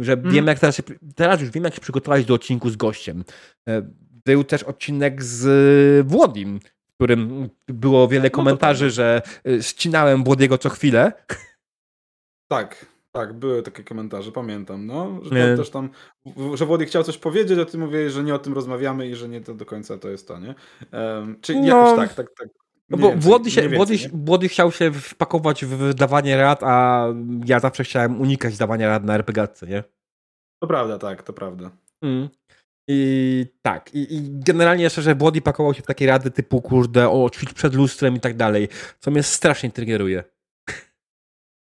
[0.00, 0.30] Że mm.
[0.30, 0.82] wiem, jak teraz, się,
[1.14, 3.24] teraz już wiem, jak się przygotować do odcinku z gościem.
[4.24, 10.24] Był też odcinek z Włodim, w którym było wiele no komentarzy, no że e, ścinałem
[10.24, 11.12] Włodiego co chwilę.
[12.48, 12.86] Tak.
[13.12, 15.90] Tak, były takie komentarze, pamiętam, no, że tam też tam,
[16.54, 19.28] że Włodek chciał coś powiedzieć, a ty mówiłeś, że nie o tym rozmawiamy i że
[19.28, 20.54] nie to do końca to jest to, nie?
[20.92, 22.48] Um, czyli no, jakoś tak, tak, tak.
[22.90, 27.06] No bo Włody, się, Włody, Włody chciał się wpakować w dawanie rad, a
[27.46, 29.84] ja zawsze chciałem unikać dawania rad na RPGatce, nie?
[30.62, 31.70] To prawda, tak, to prawda.
[32.02, 32.28] Mm.
[32.92, 37.10] I tak, i, i generalnie jeszcze, że Włody pakował się w takie rady typu, kurde,
[37.10, 38.68] o, ćwicz przed lustrem i tak dalej,
[38.98, 40.24] co mnie strasznie triggeruje.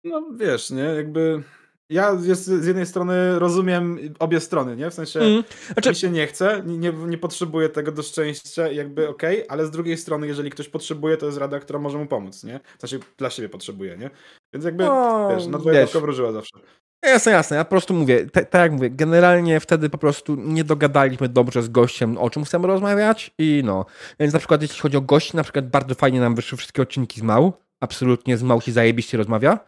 [0.04, 1.42] No wiesz, nie, jakby
[1.90, 4.90] ja jest, z jednej strony rozumiem obie strony, nie?
[4.90, 5.44] W sensie mm.
[5.72, 5.88] znaczy...
[5.88, 9.70] mi się nie chce, nie, nie potrzebuję tego do szczęścia, jakby okej, okay, ale z
[9.70, 12.60] drugiej strony, jeżeli ktoś potrzebuje, to jest rada, która może mu pomóc, nie?
[12.78, 14.10] W sensie dla siebie potrzebuje, nie?
[14.52, 16.58] Więc jakby, no, wiesz, na dwoje wróżyła zawsze.
[17.02, 17.56] Jasne, jasne.
[17.56, 21.68] Ja po prostu mówię, tak jak mówię, generalnie wtedy po prostu nie dogadaliśmy dobrze z
[21.68, 23.86] gościem, o czym chcemy rozmawiać i no.
[24.20, 27.20] Więc na przykład jeśli chodzi o gości, na przykład bardzo fajnie nam wyszły wszystkie odcinki
[27.20, 27.52] z Mał.
[27.80, 29.58] Absolutnie z Mał się zajebiście rozmawia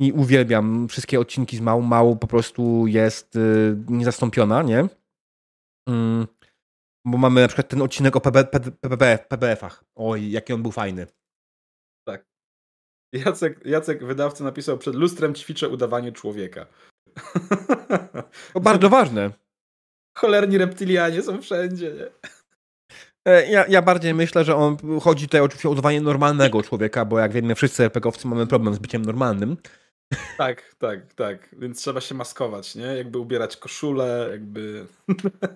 [0.00, 1.82] i uwielbiam wszystkie odcinki z Mału.
[1.82, 4.88] Mału po prostu jest y, niezastąpiona, nie?
[5.88, 6.26] Mm.
[7.04, 8.44] Bo mamy na przykład ten odcinek o PB,
[8.80, 9.84] PB, PBF-ach.
[9.94, 11.06] Oj, jaki on był fajny.
[13.12, 16.66] Jacek, Jacek, wydawca, napisał przed lustrem ćwiczę udawanie człowieka.
[18.54, 19.30] To bardzo ważne.
[20.18, 22.30] Cholerni reptilianie są wszędzie, nie?
[23.24, 27.18] E, ja, ja bardziej myślę, że on chodzi tutaj oczywiście o udawanie normalnego człowieka, bo
[27.18, 29.56] jak wiemy, wszyscy RPGowcy mamy problem z byciem normalnym.
[30.38, 31.54] Tak, tak, tak.
[31.58, 32.84] Więc trzeba się maskować, nie?
[32.84, 34.86] Jakby ubierać koszulę, jakby.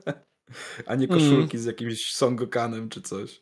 [0.87, 1.63] A nie koszulki mm.
[1.63, 3.42] z jakimś Songokanem czy coś.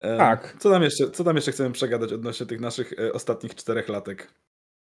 [0.00, 0.56] Tak.
[0.58, 4.32] Co tam, jeszcze, co tam jeszcze chcemy przegadać odnośnie tych naszych e, ostatnich czterech latek?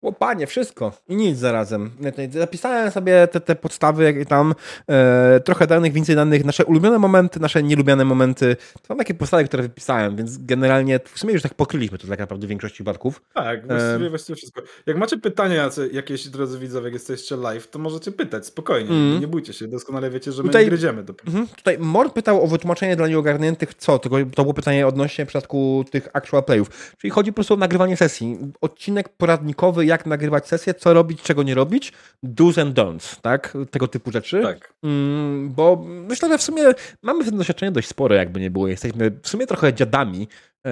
[0.02, 1.92] O panie, wszystko i nic zarazem.
[2.30, 4.56] Zapisałem sobie te, te podstawy, jak tam
[4.90, 8.56] e, trochę danych, więcej danych, nasze ulubione momenty, nasze nielubiane momenty.
[8.82, 12.20] To są takie podstawy, które wypisałem, więc generalnie w sumie już tak pokryliśmy to tak
[12.20, 13.22] naprawdę w większości przypadków.
[13.34, 14.10] Tak, właściwie, e...
[14.10, 14.62] właściwie wszystko.
[14.86, 19.22] Jak macie pytania jakieś, drodzy widzowie, jak jesteście live, to możecie pytać spokojnie, mm.
[19.22, 21.04] nie bójcie się, doskonale wiecie, że tutaj, my nie gryziemy.
[21.04, 21.14] Do...
[21.28, 25.28] Mm, tutaj Mord pytał o wytłumaczenie dla nieogarniętych co, tylko to było pytanie odnośnie w
[25.28, 26.96] przypadku tych actual playów.
[26.98, 28.38] Czyli chodzi po prostu o nagrywanie sesji.
[28.62, 31.94] Odcinek poradnikowy, jak nagrywać sesję, co robić, czego nie robić,
[32.26, 33.58] do's and don'ts, tak?
[33.72, 34.42] Tego typu rzeczy.
[34.44, 34.74] Tak.
[34.84, 36.64] Mm, bo myślę, że w sumie
[37.04, 38.68] mamy to doświadczenie dość spore, jakby nie było.
[38.68, 40.28] Jesteśmy w sumie trochę dziadami
[40.66, 40.72] e,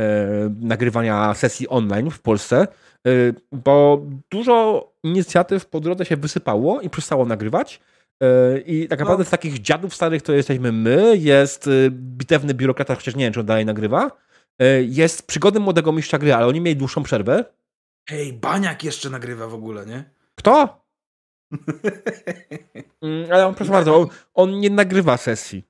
[0.61, 2.67] nagrywania sesji online w Polsce,
[3.07, 3.11] e,
[3.51, 7.80] bo dużo inicjatyw po drodze się wysypało i przestało nagrywać.
[8.24, 9.28] E, I tak naprawdę no.
[9.28, 13.39] z takich dziadów starych to jesteśmy my, jest e, bitewny biurokrata, chociaż nie wiem, czy
[13.39, 14.11] on dalej nagrywa.
[14.59, 17.45] E, jest przygody młodego mistrza gry, ale oni mieli dłuższą przerwę.
[18.10, 20.03] Hej, Baniak jeszcze nagrywa w ogóle, nie?
[20.36, 20.86] Kto?
[23.01, 25.64] mm, ale on, proszę bardzo, on, on, nie nagrywa sesji.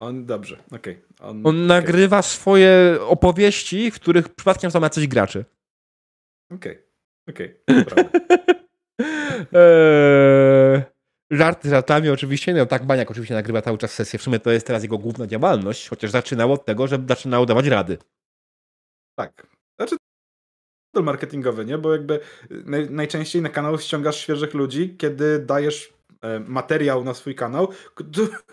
[0.00, 0.94] On, dobrze, okej.
[0.94, 1.28] Okay.
[1.28, 1.66] On, on okay.
[1.66, 5.44] nagrywa swoje opowieści, w których przypadkiem są jacyś gracze.
[6.52, 6.78] Okej,
[7.28, 7.56] okay.
[7.68, 8.04] okej, okay.
[9.52, 10.82] eee,
[11.30, 14.66] żarty żartami oczywiście, no tak Baniak oczywiście nagrywa cały czas sesję, w sumie to jest
[14.66, 17.98] teraz jego główna działalność, chociaż zaczynał od tego, że zaczynał dawać rady.
[19.16, 19.46] Tak,
[19.76, 19.96] znaczy
[20.94, 21.78] marketingowy, nie?
[21.78, 22.20] Bo jakby
[22.50, 27.68] naj, najczęściej na kanał ściągasz świeżych ludzi, kiedy dajesz e, materiał na swój kanał,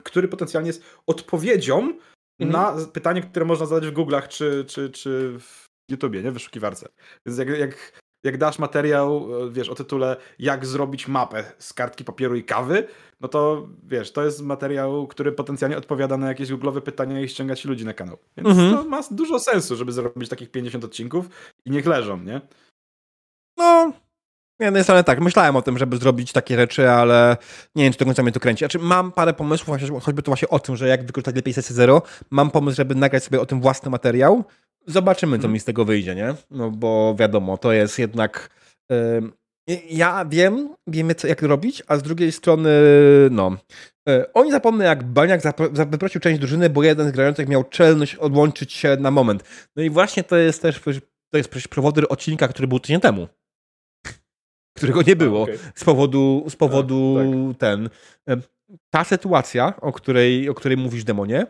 [0.03, 1.99] który potencjalnie jest odpowiedzią mhm.
[2.39, 6.31] na pytanie, które można zadać w Google'ach czy, czy, czy w YouTubie, nie?
[6.31, 6.89] W wyszukiwarce.
[7.25, 12.03] Więc jak, jak, jak dasz materiał, e, wiesz, o tytule jak zrobić mapę z kartki
[12.03, 12.87] papieru i kawy,
[13.21, 17.65] no to wiesz, to jest materiał, który potencjalnie odpowiada na jakieś googlowe pytania i ściągać
[17.65, 18.17] ludzi na kanał.
[18.37, 18.73] Więc mhm.
[18.73, 21.29] to ma dużo sensu, żeby zrobić takich 50 odcinków
[21.65, 22.41] i niech leżą, nie?
[23.57, 23.93] No,
[24.59, 27.37] z jednej strony tak, myślałem o tym, żeby zrobić takie rzeczy, ale
[27.75, 28.59] nie wiem, czy do końca mnie to kręci.
[28.59, 32.01] Znaczy, mam parę pomysłów, choćby to właśnie o tym, że jak wykorzystać lepiej sesję zero.
[32.29, 34.43] Mam pomysł, żeby nagrać sobie o tym własny materiał.
[34.87, 35.53] Zobaczymy, co hmm.
[35.53, 36.33] mi z tego wyjdzie, nie?
[36.51, 38.49] No bo wiadomo, to jest jednak...
[38.89, 39.31] Yy
[39.89, 42.69] ja wiem, wiemy co, jak robić, a z drugiej strony,
[43.31, 43.57] no.
[44.09, 48.73] E, oni zapomnę, jak Baniak wyprosił część drużyny, bo jeden z grających miał czelność odłączyć
[48.73, 49.43] się na moment.
[49.75, 50.81] No i właśnie to jest też
[51.31, 53.27] to jest prowodyr odcinka, który był tydzień temu.
[54.77, 55.41] Którego nie było.
[55.41, 55.57] okay.
[55.75, 57.59] Z powodu, z powodu tak, tak.
[57.59, 57.89] ten.
[58.29, 58.41] E,
[58.89, 61.45] ta sytuacja, o której, o której mówisz, demonie,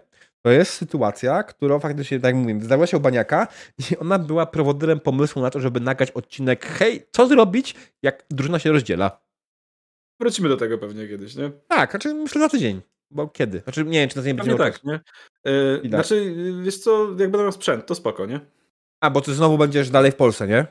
[0.46, 3.48] to jest sytuacja, która faktycznie, tak jak mówię, zdarzyła się u Baniaka
[3.92, 8.60] i ona była prowodyrem pomysłu na to, żeby nagrać odcinek hej, co zrobić, jak drużyna
[8.60, 9.22] się rozdziela.
[10.20, 11.52] Wrócimy do tego pewnie kiedyś, nie?
[11.68, 12.82] Tak, znaczy myślę za tydzień.
[13.12, 13.60] Bo kiedy?
[13.60, 15.00] Znaczy nie wiem, czy na tydzień będzie tak, nie?
[15.46, 18.40] Yy, znaczy, wiesz co, jak będę miał sprzęt, to spoko, nie?
[19.02, 20.68] A, bo ty znowu będziesz dalej w Polsce, nie?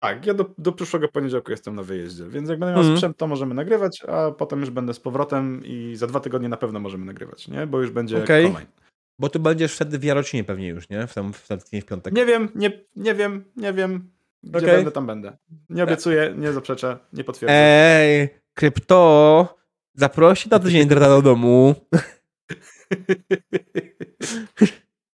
[0.00, 2.96] Tak, ja do, do przyszłego poniedziałku jestem na wyjeździe, więc jak będę miał mm.
[2.96, 6.56] sprzęt, to możemy nagrywać, a potem już będę z powrotem i za dwa tygodnie na
[6.56, 7.66] pewno możemy nagrywać, nie?
[7.66, 8.42] Bo już będzie okay.
[8.42, 8.79] Combine.
[9.20, 11.06] Bo ty będziesz wtedy w Jarocinie pewnie już, nie?
[11.06, 11.48] W, tam, w,
[11.80, 12.14] w piątek.
[12.14, 14.10] Nie wiem, nie, nie wiem, nie wiem.
[14.42, 14.76] Gdzie okay.
[14.76, 15.36] będę, tam będę.
[15.70, 17.54] Nie obiecuję, nie zaprzeczę, nie potwierdzę.
[17.54, 19.58] Ej, krypto,
[19.94, 21.74] zaprosi na tydzień drata do domu.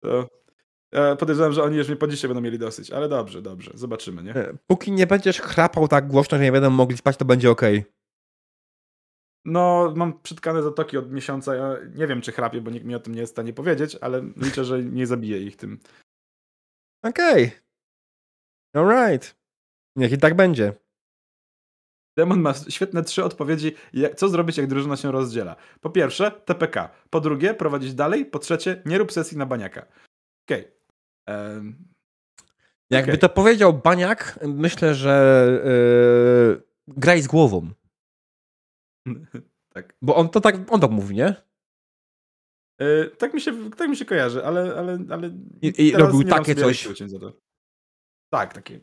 [0.02, 0.28] to,
[0.92, 4.22] ja podejrzewam, że oni już mi po dzisiaj będą mieli dosyć, ale dobrze, dobrze, zobaczymy,
[4.22, 4.34] nie?
[4.34, 7.62] E, póki nie będziesz chrapał tak głośno, że nie będą mogli spać, to będzie ok.
[9.44, 11.54] No, mam przytkane zatoki od miesiąca.
[11.54, 13.96] Ja nie wiem, czy chrapię, bo nikt mi o tym nie jest w stanie powiedzieć,
[14.00, 15.80] ale liczę, że nie zabiję ich tym.
[17.02, 17.46] Okej.
[17.46, 17.62] Okay.
[18.74, 19.36] Alright.
[19.96, 20.72] Niech i tak będzie.
[22.16, 23.74] Demon ma świetne trzy odpowiedzi,
[24.16, 25.56] co zrobić, jak drużyna się rozdziela.
[25.80, 26.90] Po pierwsze, TPK.
[27.10, 28.26] Po drugie, prowadzić dalej.
[28.26, 29.86] Po trzecie, nie rób sesji na baniaka.
[30.46, 30.68] Okej.
[31.26, 31.54] Okay.
[31.54, 31.92] Um,
[32.90, 33.18] Jakby okay.
[33.18, 37.70] to powiedział baniak, myślę, że yy, graj z głową.
[39.74, 39.94] tak.
[40.02, 41.34] Bo on to tak, on tak mówi, nie?
[42.80, 44.74] Yy, tak, mi się, tak mi się kojarzy, ale.
[44.76, 45.30] ale, ale
[45.62, 46.88] I, i robił takie coś.
[48.30, 48.80] Tak, takie.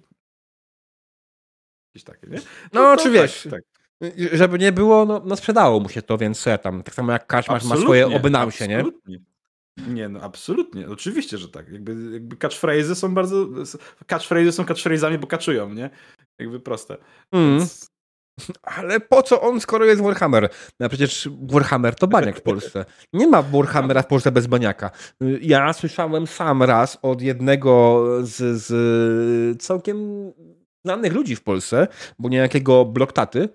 [1.90, 2.38] Jakieś takie, nie?
[2.74, 3.44] No, no czy wiesz.
[3.44, 3.64] Tak, tak.
[4.34, 7.66] Żeby nie było, no, no sprzedało mu się to, więc tam, tak samo jak Kaszmarz
[7.66, 8.84] ma swoje obynausie, nie?
[9.88, 11.70] Nie, no absolutnie, oczywiście, że tak.
[11.70, 13.48] Jakby, jakby catchphrases są bardzo,
[14.08, 15.90] catchphrases są catchphrase'ami, bo kaczują, nie?
[16.40, 16.98] Jakby proste.
[17.32, 17.60] Mm.
[17.60, 17.90] Więc...
[18.78, 20.50] Ale po co on, skoro jest Warhammer?
[20.80, 22.86] No przecież Warhammer to baniak w Polsce.
[23.14, 24.92] Nie ma Warhammera w Polsce bez baniaka.
[25.42, 30.32] Ja słyszałem sam raz od jednego z, z całkiem
[30.86, 31.88] znanych ludzi w Polsce,
[32.20, 33.50] bo niejakiego bloktaty,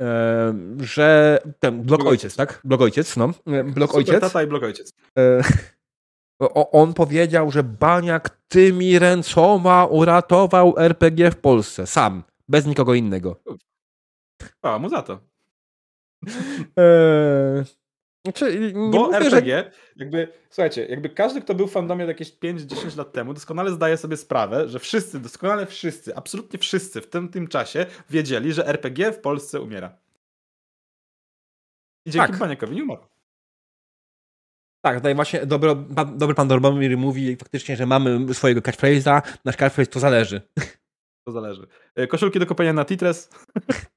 [0.00, 2.60] e, że ten blok ojciec, tak?
[2.64, 3.30] Blok ojciec, no.
[3.46, 4.20] E, blok ojciec.
[4.20, 4.92] tata i blok ojciec.
[5.18, 5.40] E,
[6.72, 11.86] on powiedział, że Baniak tymi ręcoma uratował RPG w Polsce.
[11.86, 12.22] Sam.
[12.48, 13.36] Bez nikogo innego.
[14.62, 15.20] A, mu za to.
[16.76, 17.64] Eee,
[18.24, 19.72] znaczy, nie Bo mówię, RPG, że...
[19.96, 24.16] jakby, słuchajcie, jakby każdy, kto był w fandomie jakieś 5-10 lat temu, doskonale zdaje sobie
[24.16, 29.20] sprawę, że wszyscy, doskonale wszyscy, absolutnie wszyscy w tym, tym czasie wiedzieli, że RPG w
[29.20, 29.98] Polsce umiera.
[32.06, 32.40] I dzięki tak.
[32.40, 33.02] Baniakowi nie umarł.
[34.84, 35.76] Tak, tutaj właśnie dobry,
[36.14, 40.40] dobry pan Dormamir mówi faktycznie, że mamy swojego catchphrase'a, nasz catchphrase to zależy.
[41.26, 41.66] To zależy.
[41.94, 43.30] E, koszulki do kopania na Titres.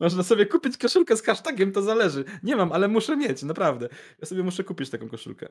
[0.00, 2.24] Można sobie kupić koszulkę z hashtagiem, to zależy.
[2.42, 3.88] Nie mam, ale muszę mieć, naprawdę.
[4.18, 5.48] Ja sobie muszę kupić taką koszulkę.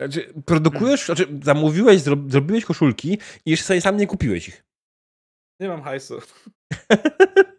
[0.00, 4.64] Znaczy, produkujesz, znaczy zamówiłeś, zrobiłeś koszulki i jeszcze sobie sam nie kupiłeś ich.
[5.60, 6.18] Nie mam hajsu.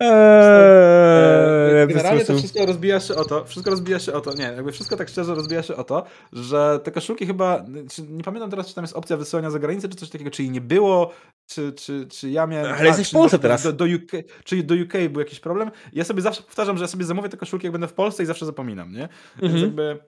[0.00, 4.72] Eee, Generalnie to wszystko rozbija się o to, wszystko rozbija się o to, nie, jakby
[4.72, 7.64] wszystko tak szczerze rozbija się o to, że te koszulki chyba,
[8.08, 10.50] nie pamiętam teraz, czy tam jest opcja wysyłania za granicę, czy coś takiego, czy jej
[10.50, 11.12] nie było,
[11.46, 12.72] czy, czy, czy ja miałem...
[12.72, 13.62] Ale jesteś w Polsce teraz.
[13.62, 15.70] Do, do UK, czy do UK był jakiś problem.
[15.92, 18.26] Ja sobie zawsze powtarzam, że ja sobie zamówię te koszulki, jak będę w Polsce i
[18.26, 19.08] zawsze zapominam, nie?
[19.42, 19.62] Więc mhm.
[19.62, 19.98] jakby...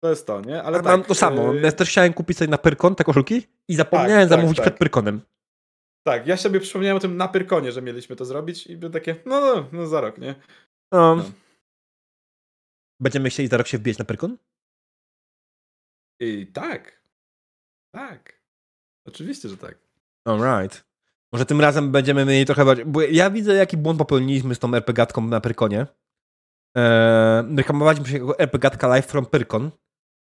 [0.00, 0.62] To jest to, nie?
[0.62, 1.52] Ale tak, mam to samo.
[1.52, 1.60] Yy...
[1.60, 4.78] Ja też chciałem kupić sobie na Pyrkon te koszulki i zapomniałem tak, zamówić tak, przed
[4.78, 5.20] Pyrkonem.
[6.08, 9.16] Tak, ja sobie przypomniałem o tym na Pyrkonie, że mieliśmy to zrobić i by takie,
[9.26, 10.34] no, no, no za rok, nie?
[10.92, 11.16] No.
[11.16, 11.24] no.
[13.00, 14.36] Będziemy chcieli za rok się wbijać na Pyrkon?
[16.20, 17.02] I tak.
[17.94, 18.42] Tak.
[19.06, 19.78] Oczywiście, że tak.
[20.24, 20.84] Alright.
[21.32, 22.86] Może tym razem będziemy mieli trochę bardziej...
[22.86, 25.86] Bo ja widzę, jaki błąd popełniliśmy z tą RPGatką na Pyrkonie.
[26.76, 29.70] Eee, reklamowaliśmy się jako RPGatka Live from Pyrkon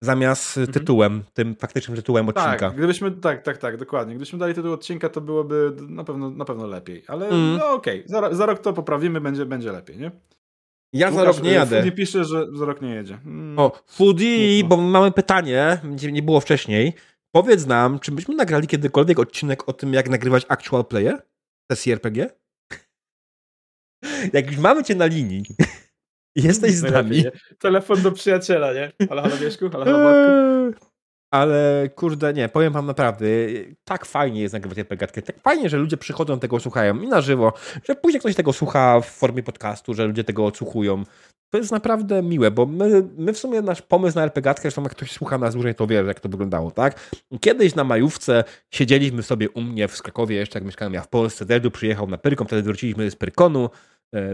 [0.04, 0.74] zamiast mhm.
[0.74, 2.68] tytułem, tym faktycznym tytułem tak, odcinka.
[2.68, 4.14] Tak, gdybyśmy, tak, tak, tak, dokładnie.
[4.14, 7.04] Gdybyśmy dali tytuł odcinka, to byłoby na pewno, na pewno lepiej.
[7.08, 7.58] Ale mm.
[7.58, 8.22] no okej, okay.
[8.22, 10.12] za, za, rok to poprawimy, będzie, będzie lepiej, nie?
[10.94, 11.78] Ja Łukasz, za rok nie jadę.
[11.78, 13.20] Foodie pisze, że za rok nie jedzie.
[13.26, 13.60] Mm.
[13.60, 15.82] O, Foodie, bo mamy pytanie,
[16.12, 16.94] nie było wcześniej.
[17.36, 21.22] Powiedz nam, czy byśmy nagrali kiedykolwiek odcinek o tym, jak nagrywać actual player
[21.72, 22.30] sesji RPG?
[24.34, 25.44] jak już mamy cię na linii,
[26.36, 27.24] Jesteś z nami.
[27.60, 28.92] Telefon do przyjaciela, nie?
[29.10, 29.70] Halo, halo Mieszku?
[29.70, 30.92] Halo, halo Władku?
[31.34, 33.26] Ale kurde, nie, powiem wam naprawdę,
[33.84, 37.54] tak fajnie jest nagrywać RPGatkę, tak fajnie, że ludzie przychodzą, tego słuchają i na żywo,
[37.84, 41.04] że później ktoś tego słucha w formie podcastu, że ludzie tego odsłuchują.
[41.50, 44.92] To jest naprawdę miłe, bo my, my w sumie nasz pomysł na RPGatkę, zresztą jak
[44.92, 47.00] ktoś słucha nas dłużej, to wie, jak to wyglądało, tak?
[47.42, 51.46] Kiedyś na majówce siedzieliśmy sobie u mnie w Krakowie, jeszcze jak mieszkałem ja w Polsce,
[51.46, 53.70] Dedu przyjechał na Pyrkon, wtedy wróciliśmy z Pyrkonu,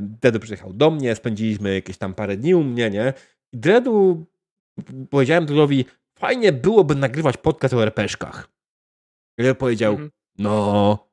[0.02, 3.14] Dedu przyjechał do mnie, spędziliśmy jakieś tam parę dni u mnie, nie?
[3.54, 4.26] I Dredu
[5.10, 5.86] powiedziałem Dredowi,
[6.20, 8.50] fajnie byłoby nagrywać podcast o RPszkach.
[9.38, 10.12] I powiedział, mhm.
[10.38, 11.08] no.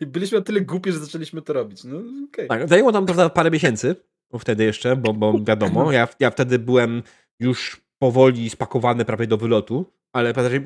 [0.00, 1.84] Byliśmy na tyle głupi, że zaczęliśmy to robić.
[1.84, 2.46] No, okay.
[2.46, 3.96] Tak, zajęło nam to parę miesięcy,
[4.38, 7.02] wtedy jeszcze, bo, bo wiadomo, ja, ja wtedy byłem
[7.40, 10.60] już powoli spakowany prawie do wylotu, ale prawie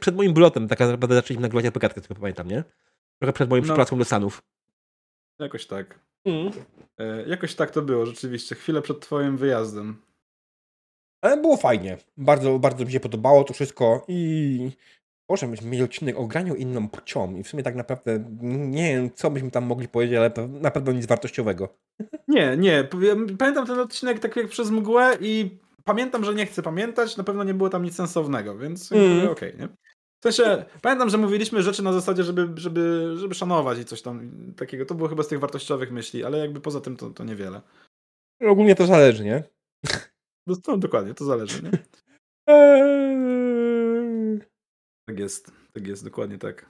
[0.00, 2.64] przed moim wylotem tak naprawdę zaczęliśmy nagrywać RPGatkę, tylko pamiętam, nie?
[3.18, 3.64] Trochę przed moim no.
[3.64, 4.42] przeprowadzką do Stanów.
[5.38, 6.00] Jakoś tak.
[6.24, 6.52] Mm.
[6.98, 8.54] E, jakoś tak to było, rzeczywiście.
[8.54, 10.02] Chwilę przed twoim wyjazdem.
[11.22, 11.98] Ale było fajnie.
[12.16, 14.70] Bardzo, bardzo mi się podobało to wszystko i
[15.28, 19.10] Boże, myśmy mieli odcinek o graniu inną płcią i w sumie tak naprawdę nie wiem,
[19.14, 21.68] co byśmy tam mogli powiedzieć, ale na pewno nic wartościowego.
[22.28, 22.88] Nie, nie.
[23.38, 27.44] Pamiętam ten odcinek tak jak przez mgłę i pamiętam, że nie chcę pamiętać, na pewno
[27.44, 29.28] nie było tam nic sensownego, więc mm.
[29.28, 29.68] okej, okay, nie?
[30.24, 34.86] Sensie, pamiętam, że mówiliśmy rzeczy na zasadzie, żeby, żeby, żeby szanować i coś tam takiego.
[34.86, 37.60] To było chyba z tych wartościowych myśli, ale jakby poza tym to, to niewiele.
[38.42, 39.44] Ogólnie to zależy, nie?
[40.46, 41.70] No, to, dokładnie, to zależy, nie?
[42.46, 44.38] Eee.
[45.08, 46.66] Tak jest, tak jest, dokładnie tak.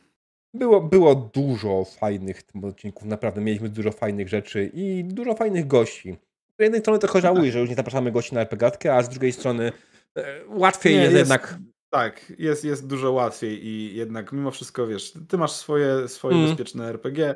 [0.54, 6.16] Było, było dużo fajnych tym odcinków, naprawdę mieliśmy dużo fajnych rzeczy i dużo fajnych gości.
[6.58, 9.32] Z jednej strony trochę żałuję, że już nie zapraszamy gości na RPGatkę, a z drugiej
[9.32, 9.72] strony
[10.16, 11.58] e, łatwiej nie, jest, jest jednak
[11.94, 16.48] tak, jest, jest dużo łatwiej i jednak mimo wszystko, wiesz, ty masz swoje, swoje mm.
[16.48, 17.34] bezpieczne RPG.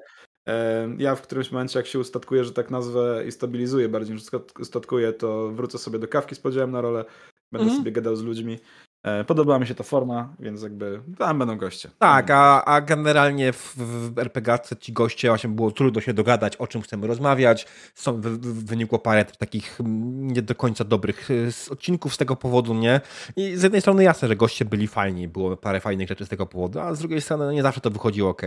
[0.99, 4.25] Ja w którymś momencie, jak się ustatkuję, że tak nazwę i stabilizuję bardziej niż
[4.61, 7.05] ustatkuję, to wrócę sobie do kawki z podziałem na rolę,
[7.53, 7.79] będę mm.
[7.79, 8.59] sobie gadał z ludźmi.
[9.03, 11.91] E, podobała mi się ta forma, więc jakby tam będą goście.
[11.99, 16.67] Tak, a, a generalnie w, w RPG ci goście właśnie było trudno się dogadać, o
[16.67, 17.67] czym chcemy rozmawiać.
[17.95, 19.79] Są, w, w, wynikło parę takich
[20.09, 23.01] nie do końca dobrych e, odcinków z tego powodu, nie?
[23.37, 26.47] I z jednej strony jasne, że goście byli fajni, było parę fajnych rzeczy z tego
[26.47, 28.43] powodu, a z drugiej strony no nie zawsze to wychodziło ok.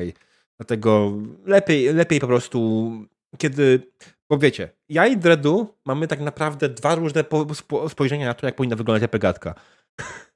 [0.60, 1.12] Dlatego
[1.46, 2.92] lepiej, lepiej po prostu,
[3.38, 3.92] kiedy
[4.30, 7.24] bo wiecie, ja i Dredu mamy tak naprawdę dwa różne
[7.90, 9.34] spojrzenia na to, jak powinna wyglądać RPG.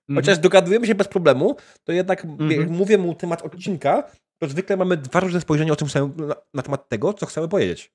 [0.10, 0.22] Mm.
[0.22, 4.04] Chociaż dogadujemy się bez problemu, to jednak jak mówię mu temat odcinka,
[4.38, 7.48] to zwykle mamy dwa różne spojrzenia o czym chcemy, na, na temat tego, co chcemy
[7.48, 7.94] powiedzieć.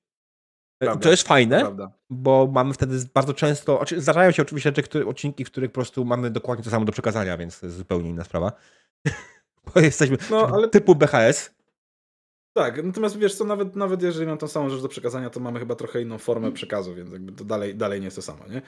[0.81, 1.93] E, prawda, to jest fajne, prawda.
[2.11, 6.31] bo mamy wtedy bardzo często, zdarzają się oczywiście rzeczy, odcinki, w których po prostu mamy
[6.31, 8.53] dokładnie to samo do przekazania, więc to jest zupełnie inna sprawa.
[9.75, 10.69] bo jesteśmy no, ale...
[10.69, 11.60] typu BHS.
[12.61, 15.59] Tak, natomiast wiesz co, nawet, nawet jeżeli mam tą samą rzecz do przekazania, to mamy
[15.59, 18.63] chyba trochę inną formę przekazu, więc jakby to dalej, dalej nie jest to samo, nie?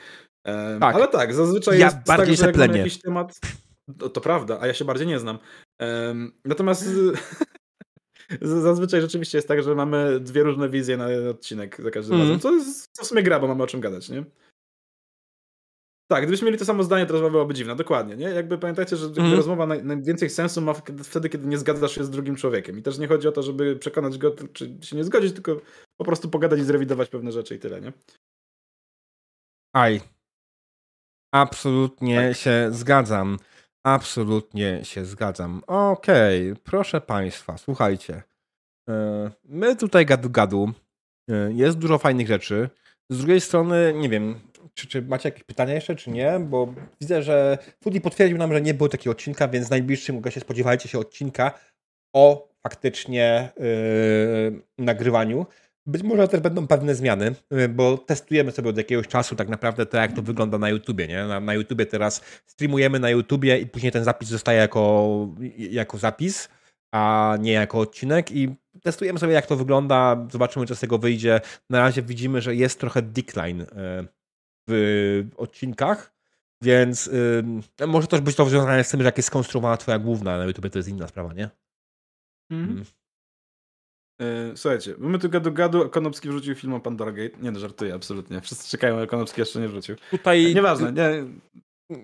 [0.45, 0.95] Um, tak.
[0.95, 3.41] Ale tak, zazwyczaj ja jest bardziej tak, że jak jakiś temat...
[3.99, 5.39] To, to, prawda, a ja się bardziej nie znam.
[5.81, 6.89] Um, natomiast
[8.41, 12.27] zazwyczaj rzeczywiście jest tak, że mamy dwie różne wizje na odcinek za każdym mm.
[12.27, 14.25] razem, co, jest, co w sumie gra, bo mamy o czym gadać, nie?
[16.13, 18.25] Tak, gdybyśmy mieli to samo zdanie, to rozmowa byłaby dziwna, dokładnie, nie?
[18.27, 19.35] Jakby pamiętajcie, że mm.
[19.35, 22.79] rozmowa naj, najwięcej sensu ma wtedy, kiedy nie zgadzasz się z drugim człowiekiem.
[22.79, 25.61] I też nie chodzi o to, żeby przekonać go, czy się nie zgodzić, tylko
[25.97, 27.93] po prostu pogadać i zrewidować pewne rzeczy i tyle, nie?
[29.75, 30.01] Aj.
[31.35, 32.37] Absolutnie tak.
[32.37, 33.39] się zgadzam.
[33.87, 35.63] Absolutnie się zgadzam.
[35.67, 36.63] Okej, okay.
[36.65, 38.23] proszę Państwa, słuchajcie.
[38.89, 40.73] E, my tutaj gadu-gadu.
[41.31, 42.69] E, jest dużo fajnych rzeczy.
[43.11, 44.41] Z drugiej strony, nie wiem,
[44.75, 46.41] czy, czy macie jakieś pytania jeszcze, czy nie?
[46.41, 50.89] Bo widzę, że Foodie potwierdził nam, że nie było takiego odcinka, więc najbliższym się spodziewajcie
[50.89, 51.53] się odcinka
[52.13, 55.47] o faktycznie yy, nagrywaniu.
[55.87, 59.87] Być może też będą pewne zmiany, yy, bo testujemy sobie od jakiegoś czasu tak naprawdę
[59.87, 61.09] to, jak to wygląda na YouTubie.
[61.09, 61.25] Nie?
[61.25, 66.49] Na, na YouTubie teraz streamujemy na YouTubie i później ten zapis zostaje jako, jako zapis,
[66.93, 71.41] a nie jako odcinek i testujemy sobie, jak to wygląda, zobaczymy, co z tego wyjdzie.
[71.71, 74.09] Na razie widzimy, że jest trochę decline yy,
[74.69, 76.13] w odcinkach,
[76.63, 77.11] więc
[77.81, 80.45] yy, może też być to związane z tym, że jak jest skonstruowana twoja główna na
[80.45, 81.51] YouTube, to jest inna sprawa, nie?
[82.51, 82.85] Mhm.
[84.19, 84.57] Mm.
[84.57, 87.37] Słuchajcie, mamy tu gadu gadu, Konopski wrzucił film o Pandora Gate.
[87.43, 88.41] Nie no, żartuję, absolutnie.
[88.41, 89.97] Wszyscy czekają, ale Konopski jeszcze nie wrzucił.
[90.11, 90.55] Tutaj...
[90.55, 91.25] Nieważne, nie...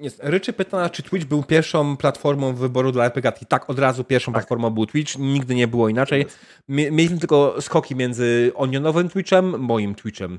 [0.01, 0.21] Jest.
[0.23, 3.47] Ryczy pyta, czy Twitch był pierwszą platformą wyboru dla RPGatki.
[3.47, 4.41] Tak, od razu pierwszą tak.
[4.41, 6.27] platformą był Twitch, nigdy nie było inaczej.
[6.69, 10.39] Mieliśmy tylko skoki między Onionowym Twitchem, moim Twitchem.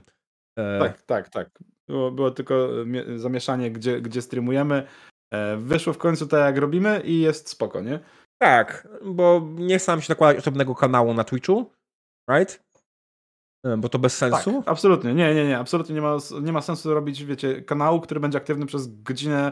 [0.57, 1.49] E, tak, tak, tak.
[1.89, 2.69] Było, było tylko
[3.15, 4.87] zamieszanie, gdzie, gdzie streamujemy.
[5.33, 7.99] E, wyszło w końcu tak, jak robimy i jest spoko, nie?
[8.41, 11.71] Tak, bo nie chcę nam się nakładać osobnego kanału na Twitchu,
[12.31, 12.63] right?
[13.65, 14.53] E, bo to bez sensu?
[14.53, 18.19] Tak, absolutnie, nie, nie, nie, absolutnie nie ma, nie ma sensu robić, wiecie, kanału, który
[18.19, 19.51] będzie aktywny przez godzinę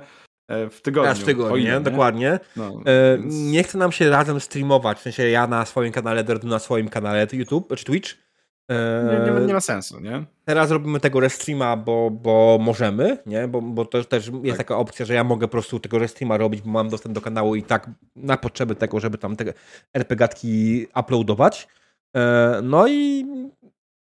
[0.50, 1.12] w tygodniu.
[1.12, 1.80] Aż w tygodniu, ile, nie?
[1.80, 2.40] dokładnie.
[2.56, 3.36] No, e, więc...
[3.36, 6.90] Nie chce nam się razem streamować, w sensie ja na swoim kanale, Derdu na swoim
[6.90, 8.27] kanale YouTube, czy Twitch,
[8.70, 10.26] nie, nie, ma, nie, ma, sensu, nie?
[10.46, 13.48] Teraz robimy tego restreama, bo, bo możemy, nie?
[13.48, 14.68] Bo, bo to też jest tak.
[14.68, 17.56] taka opcja, że ja mogę po prostu tego restreama robić, bo mam dostęp do kanału
[17.56, 19.54] i tak na potrzeby tego, żeby tam te
[19.94, 21.68] RPGatki uploadować.
[22.16, 23.26] E, no i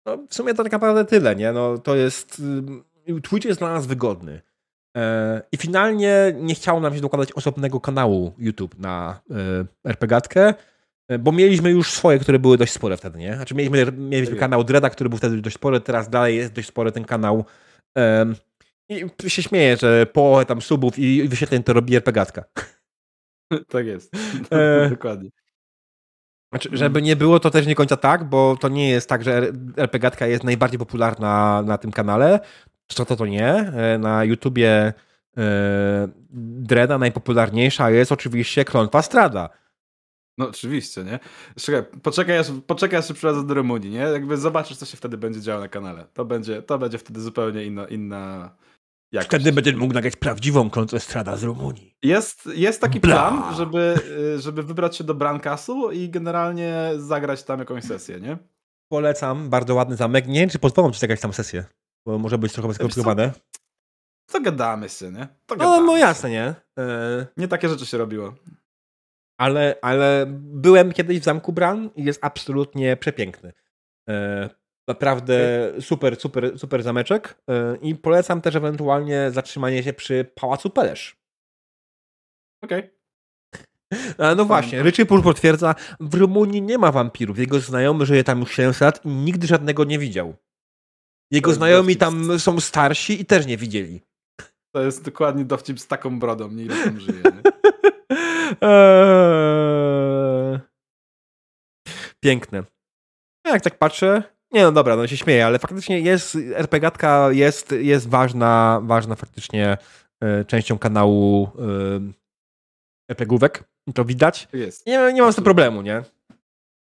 [0.05, 1.51] no, w sumie to tak naprawdę tyle, nie?
[1.51, 2.41] No, to jest...
[3.23, 4.41] Twitch jest dla nas wygodny.
[4.97, 9.19] E, I finalnie nie chciało nam się dokładać osobnego kanału YouTube na
[9.85, 10.53] RPGatkę,
[11.19, 13.35] bo mieliśmy już swoje, które były dość spore wtedy, nie?
[13.35, 16.67] Znaczy mieliśmy, mieliśmy tak kanał Dreda, który był wtedy dość spory, teraz dalej jest dość
[16.67, 17.45] spory ten kanał.
[17.95, 18.35] Um,
[18.89, 22.43] I się śmieję, że połowę tam subów i wyświetleń to robi RPGatka.
[23.69, 24.11] Tak jest.
[24.51, 24.89] E...
[24.89, 25.29] Dokładnie.
[26.51, 29.51] Znaczy, żeby nie było, to też nie końca tak, bo to nie jest tak, że
[29.77, 32.39] RPGatka jest najbardziej popularna na tym kanale.
[32.87, 33.53] Co to to nie?
[33.53, 34.93] E, na YouTubie
[35.37, 39.49] e, Dreda najpopularniejsza jest oczywiście Klątwa Strada
[40.37, 41.19] no oczywiście, nie?
[41.55, 43.99] Czekaj, poczekaj, aż, poczekaj, aż przyjdę do Rumunii, nie?
[43.99, 46.05] Jakby zobaczysz, co się wtedy będzie działo na kanale.
[46.13, 48.51] To będzie, to będzie wtedy zupełnie inna, inna
[49.11, 49.29] jakość.
[49.29, 51.95] Wtedy będziesz mógł nagrać prawdziwą koncestrada z Rumunii.
[52.03, 53.29] Jest, jest taki Bla.
[53.29, 53.95] plan, żeby,
[54.35, 58.37] y, żeby wybrać się do Brancasu i generalnie zagrać tam jakąś sesję, nie?
[58.91, 60.27] Polecam, bardzo ładny zamek.
[60.27, 61.65] Nie wiem, czy pozwolą ci zagrać tam sesję,
[62.05, 63.31] bo może być trochę skomplikowane.
[64.29, 65.27] Co gadamy, syny?
[65.45, 66.55] To gadamy, no, no jasne, nie?
[66.79, 67.27] E...
[67.37, 68.33] Nie takie rzeczy się robiło.
[69.37, 73.53] Ale, ale byłem kiedyś w Zamku Bran i jest absolutnie przepiękny.
[74.09, 74.49] E,
[74.87, 81.17] naprawdę super, super, super zameczek e, i polecam też ewentualnie zatrzymanie się przy Pałacu Pelesz.
[82.63, 82.89] Okej.
[84.13, 84.35] Okay.
[84.35, 87.39] No właśnie, Ryczypur potwierdza, w Rumunii nie ma wampirów.
[87.39, 90.35] Jego znajomy żyje tam już 700 lat i nigdy żadnego nie widział.
[91.31, 94.01] Jego znajomi tam są starsi i też nie widzieli.
[94.75, 97.21] To jest dokładnie dowcip z taką brodą, nie ile tam żyje.
[97.23, 97.51] Nie?
[98.61, 100.59] Eee...
[102.19, 102.63] Piękne.
[103.45, 108.09] Jak tak patrzę, nie no dobra, no się śmieję, ale faktycznie jest, RPGatka jest, jest
[108.09, 109.77] ważna, ważna faktycznie
[110.23, 111.49] y, częścią kanału
[113.09, 113.63] y, RPGówek.
[113.95, 114.47] To widać.
[114.53, 114.87] Jest.
[114.87, 116.03] Nie, nie mam z tym problemu, nie?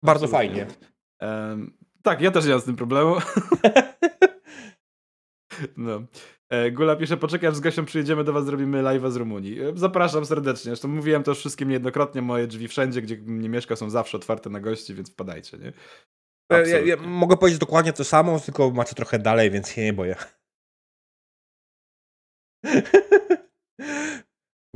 [0.03, 0.67] Bardzo Absolutnie.
[0.67, 0.67] fajnie.
[1.21, 3.17] Um, tak, ja też nie mam z tym problemu.
[5.77, 6.03] no.
[6.51, 9.61] E, Gula pisze, poczekaj, z Gosią przyjedziemy do was, zrobimy live'a z Rumunii.
[9.61, 10.71] E, zapraszam serdecznie.
[10.71, 14.51] Zresztą mówiłem to już wszystkim niejednokrotnie, moje drzwi wszędzie, gdzie nie mieszka, są zawsze otwarte
[14.51, 15.73] na gości, więc wpadajcie, nie?
[16.51, 20.17] Ja, ja, mogę powiedzieć dokładnie to samo, tylko macie trochę dalej, więc się nie boję.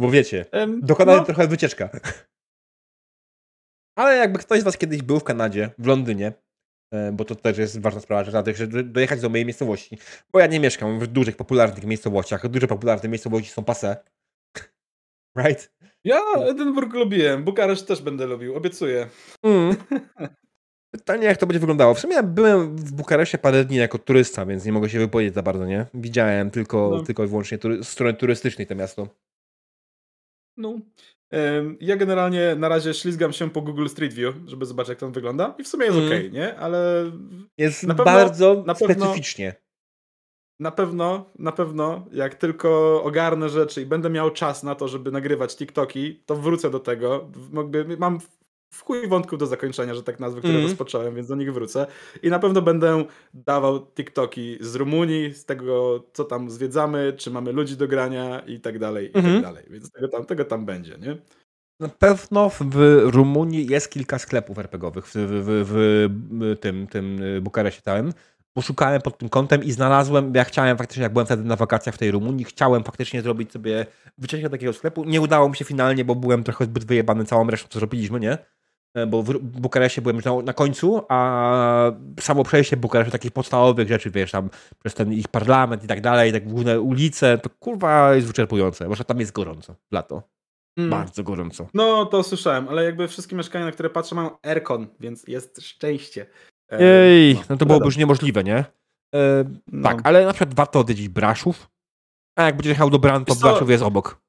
[0.01, 0.47] Bo wiecie,
[0.83, 1.27] dokonałem no.
[1.27, 1.89] trochę wycieczka.
[3.99, 6.33] Ale jakby ktoś z was kiedyś był w Kanadzie, w Londynie,
[7.13, 9.99] bo to też jest ważna sprawa, żeby dojechać do mojej miejscowości,
[10.33, 13.97] bo ja nie mieszkam w dużych, popularnych miejscowościach, duże, popularne miejscowości są pase.
[15.37, 15.73] Right?
[16.05, 19.09] Ja Edynburg lubiłem, Bukareszt też będę lubił, obiecuję.
[19.43, 19.77] Mm.
[20.95, 21.95] Pytanie, jak to będzie wyglądało.
[21.95, 25.35] W sumie ja byłem w Bukareszcie parę dni jako turysta, więc nie mogę się wypowiedzieć
[25.35, 25.87] za bardzo, nie?
[25.95, 27.03] Widziałem tylko, no.
[27.03, 29.09] tylko i wyłącznie tury, strony turystycznej to miasto.
[30.57, 30.79] No.
[31.81, 35.55] Ja generalnie na razie ślizgam się po Google Street View, żeby zobaczyć, jak to wygląda.
[35.59, 36.27] I w sumie jest mm.
[36.27, 36.57] ok, nie?
[36.57, 37.11] Ale.
[37.59, 39.55] Jest na pewno, bardzo na pewno, specyficznie.
[40.61, 45.11] Na pewno, na pewno, jak tylko ogarnę rzeczy i będę miał czas na to, żeby
[45.11, 47.31] nagrywać TikToki, to wrócę do tego.
[47.99, 48.19] Mam
[48.75, 50.67] w chuj wątków do zakończenia, że tak nazwę, które mm.
[50.67, 51.87] rozpocząłem, więc do nich wrócę.
[52.23, 53.05] I na pewno będę
[53.35, 58.61] dawał TikToki z Rumunii, z tego, co tam zwiedzamy, czy mamy ludzi do grania i
[58.61, 59.25] tak dalej, i mm -hmm.
[59.25, 59.43] tak mhm.
[59.43, 59.65] dalej.
[59.71, 61.17] Więc tego tam, tego tam będzie, nie?
[61.81, 67.83] Na pewno w Rumunii jest kilka sklepów RPGowych w, w, w, w tym, tym Bukareszcie
[67.83, 68.13] całym.
[68.53, 71.99] Poszukałem pod tym kątem i znalazłem, ja chciałem faktycznie, jak byłem wtedy na wakacjach w
[71.99, 73.87] tej Rumunii, chciałem faktycznie zrobić sobie
[74.19, 75.05] wycieczkę takiego sklepu.
[75.05, 78.39] Nie udało mi się finalnie, bo byłem trochę zbyt wyjebany całą resztą, co zrobiliśmy, nie?
[78.95, 83.89] E, bo w Bukareszcie byłem już na, na, końcu, a samo przejście Bukaresztu takich podstawowych
[83.89, 88.15] rzeczy, wiesz, tam przez ten ich parlament i tak dalej, tak główne ulice, to kurwa
[88.15, 90.23] jest wyczerpujące, bo tam jest gorąco w lato.
[90.79, 90.91] Mm.
[90.91, 91.67] Bardzo gorąco.
[91.75, 96.27] No, to słyszałem, ale jakby wszystkie mieszkania, na które patrzę, mają aircon, więc jest szczęście.
[96.73, 98.65] E, Ej, no, no to byłoby już niemożliwe, nie?
[99.15, 99.89] E, no.
[99.89, 101.71] Tak, ale na przykład warto odwiedzić Braszów,
[102.39, 104.24] a jak będziesz jechał do Bran, to Braszów jest obok.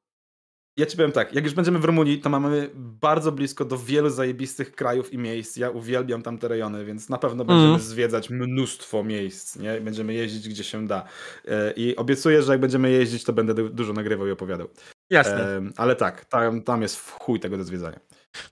[0.77, 4.09] Ja ci powiem tak, jak już będziemy w Rumunii, to mamy bardzo blisko do wielu
[4.09, 5.57] zajebistych krajów i miejsc.
[5.57, 7.79] Ja uwielbiam tam te rejony, więc na pewno będziemy mm.
[7.79, 9.81] zwiedzać mnóstwo miejsc, nie?
[9.81, 11.03] Będziemy jeździć gdzie się da.
[11.47, 14.67] E, I obiecuję, że jak będziemy jeździć, to będę dużo nagrywał i opowiadał.
[15.09, 15.61] Jasne.
[15.77, 17.99] Ale tak, tam, tam jest w chuj tego do zwiedzania.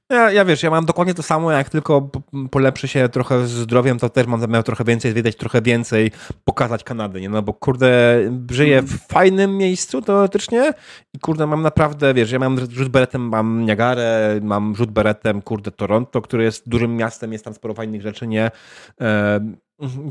[0.09, 2.09] Ja, ja wiesz, ja mam dokładnie to samo, jak tylko
[2.51, 6.11] polepszy się trochę zdrowiem, to też mam zamiar trochę więcej zwiedzać, trochę więcej
[6.43, 7.29] pokazać Kanady, nie?
[7.29, 8.19] No bo kurde,
[8.51, 10.73] żyję w fajnym miejscu teoretycznie
[11.13, 15.71] i kurde, mam naprawdę, wiesz, ja mam rzut beretem, mam Niagarę, mam rzut beretem, kurde,
[15.71, 18.51] Toronto, które jest dużym miastem, jest tam sporo fajnych rzeczy, nie?
[19.01, 19.39] E,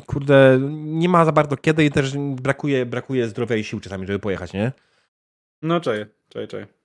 [0.06, 4.18] kurde, nie ma za bardzo kiedy i też brakuje, brakuje zdrowia i sił czasami, żeby
[4.18, 4.72] pojechać, nie?
[5.62, 6.81] No czaję, czaję, czaję.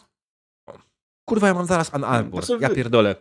[1.30, 2.46] Kurwa, ja mam zaraz Ann Arbor.
[2.46, 3.16] Znaczy, ja pierdolę.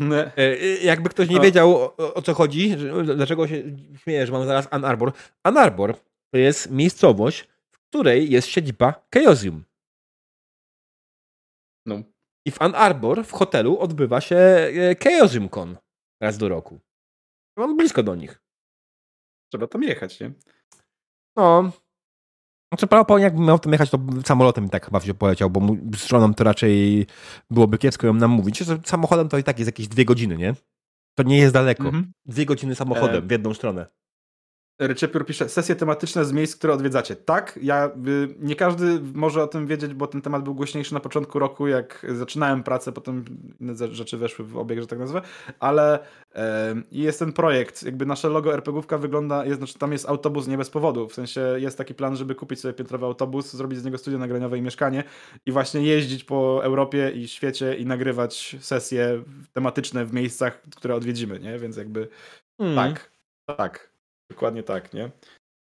[0.00, 3.62] E, e, jakby ktoś nie wiedział o, o, co chodzi, dlaczego się
[3.96, 5.12] śmieję, że mam zaraz Ann Arbor.
[5.42, 5.96] Ann Arbor
[6.32, 9.64] to jest miejscowość, w której jest siedziba Chaosium.
[11.86, 12.02] No.
[12.46, 14.70] I w Ann Arbor w hotelu odbywa się e,
[15.04, 15.76] Chaosium Con
[16.22, 16.80] raz do roku.
[17.58, 18.42] Mam blisko do nich.
[19.52, 20.32] Trzeba tam jechać, nie?
[21.36, 21.72] No,
[22.74, 25.60] znaczy, prawo, jakbym miał tam jechać, to samolotem i tak chyba się poleciał, bo
[25.96, 27.06] z żoną to raczej
[27.50, 28.58] byłoby kiepsko ją nam mówić.
[28.58, 30.54] Że samochodem to i tak jest jakieś dwie godziny, nie?
[31.14, 31.84] To nie jest daleko.
[31.84, 32.04] -hmm.
[32.26, 33.26] Dwie godziny samochodem e...
[33.26, 33.86] w jedną stronę.
[34.78, 37.16] Reczepiór pisze, sesje tematyczne z miejsc, które odwiedzacie.
[37.16, 41.00] Tak, ja, y, nie każdy może o tym wiedzieć, bo ten temat był głośniejszy na
[41.00, 43.24] początku roku, jak zaczynałem pracę, potem
[43.60, 45.22] inne rzeczy weszły w obieg, że tak nazwę,
[45.60, 45.98] ale
[46.34, 50.58] e, jest ten projekt, jakby nasze logo RPGówka wygląda, jest, znaczy tam jest autobus nie
[50.58, 53.98] bez powodu, w sensie jest taki plan, żeby kupić sobie piętrowy autobus, zrobić z niego
[53.98, 55.04] studio nagraniowe i mieszkanie
[55.46, 59.22] i właśnie jeździć po Europie i świecie i nagrywać sesje
[59.52, 61.58] tematyczne w miejscach, które odwiedzimy, nie?
[61.58, 62.08] Więc jakby
[62.58, 62.76] hmm.
[62.76, 63.10] tak,
[63.56, 63.93] tak.
[64.34, 65.10] Dokładnie tak, nie?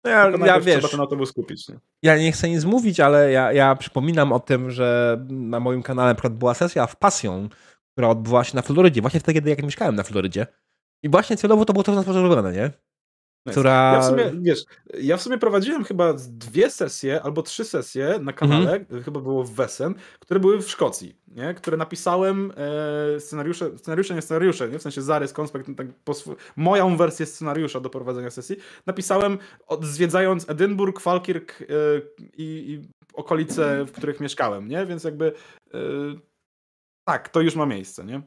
[0.04, 1.68] No ja, ja wiesz, trzeba ten autobus kupić.
[1.68, 1.78] Nie?
[2.02, 6.08] Ja nie chcę nic mówić, ale ja, ja przypominam o tym, że na moim kanale
[6.08, 7.48] na przykład była sesja w Pasją,
[7.92, 10.46] która odbyła się na Florydzie, właśnie wtedy, kiedy jak mieszkałem na Florydzie.
[11.02, 12.70] I właśnie celowo to było to w nas nie?
[13.50, 13.92] Która...
[13.92, 14.64] Ja w sumie, wiesz,
[15.00, 19.02] ja w sumie prowadziłem chyba dwie sesje albo trzy sesje na kanale, mhm.
[19.02, 21.54] chyba było w Wesen, które były w Szkocji, nie?
[21.54, 24.78] które napisałem e, scenariusze, scenariusze, nie scenariusze, nie?
[24.78, 25.86] w sensie zarys, konspekt, tak,
[26.56, 31.64] moją wersję scenariusza do prowadzenia sesji, napisałem od, zwiedzając Edynburg, Falkirk e,
[32.20, 34.86] i, i, okolice, w których mieszkałem, nie?
[34.86, 35.32] więc jakby
[35.74, 35.78] e,
[37.04, 38.22] tak, to już ma miejsce, nie?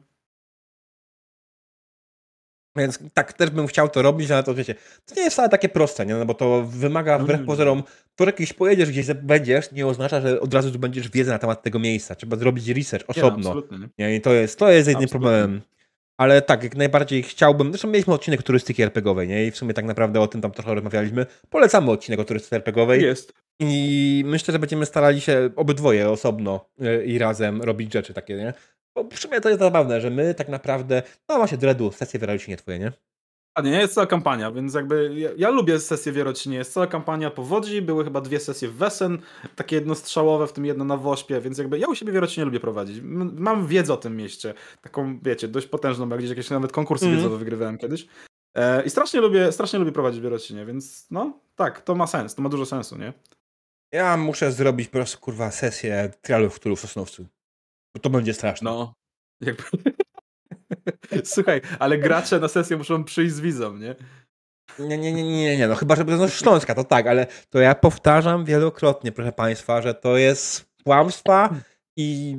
[2.78, 4.74] Więc tak, też bym chciał to robić, ale to wiecie,
[5.06, 6.14] to nie jest wcale takie proste, nie?
[6.14, 7.82] No bo to wymaga wbrew pozorom,
[8.16, 11.62] to jakiś pojedziesz, gdzieś będziesz, nie oznacza, że od razu tu będziesz wiedzę na temat
[11.62, 12.14] tego miejsca.
[12.14, 13.54] Trzeba zrobić research osobno.
[13.70, 13.88] Nie, nie.
[13.98, 14.16] nie?
[14.16, 15.60] I to jest, to jest jedynym problemem.
[16.18, 17.68] Ale tak, jak najbardziej chciałbym.
[17.70, 19.46] Zresztą mieliśmy odcinek turystyki RPGowej, nie?
[19.46, 21.26] I w sumie tak naprawdę o tym tam trochę rozmawialiśmy.
[21.50, 23.02] Polecamy odcinek o turystyce RPGowej.
[23.02, 23.32] Jest.
[23.60, 28.52] I myślę, że będziemy starali się obydwoje osobno e, i razem robić rzeczy takie, nie?
[29.04, 32.56] Bo w sumie to jest zabawne, że my tak naprawdę, no właśnie, Dreadu, sesje wierocinie
[32.56, 32.92] twoje, nie?
[33.54, 36.56] A nie, jest cała kampania, więc jakby ja, ja lubię sesje wierocinie.
[36.56, 39.18] Jest cała kampania powodzi, były chyba dwie sesje w Wesen,
[39.56, 43.00] takie jednostrzałowe, w tym jedno na Wośpie, więc jakby ja u siebie wierocinie lubię prowadzić.
[43.34, 47.16] Mam wiedzę o tym mieście, taką, wiecie, dość potężną, bo gdzieś jakieś nawet konkursy mm.
[47.16, 48.06] wiedzowe wygrywałem kiedyś.
[48.54, 52.42] E, I strasznie lubię, strasznie lubię prowadzić wierocinie, więc no, tak, to ma sens, to
[52.42, 53.12] ma dużo sensu, nie?
[53.92, 57.26] Ja muszę zrobić po prostu, kurwa, sesję trialów, który w Sosnowcu.
[57.98, 58.70] Bo to będzie straszne.
[58.70, 58.94] No.
[59.40, 59.64] Jakby...
[61.24, 63.94] Słuchaj, ale gracze na sesję muszą przyjść z wizą, nie?
[64.78, 67.74] Nie, nie, nie, nie, nie, no chyba, że będą Śląska, to tak, ale to ja
[67.74, 71.54] powtarzam wielokrotnie, proszę Państwa, że to jest kłamstwa
[71.96, 72.36] i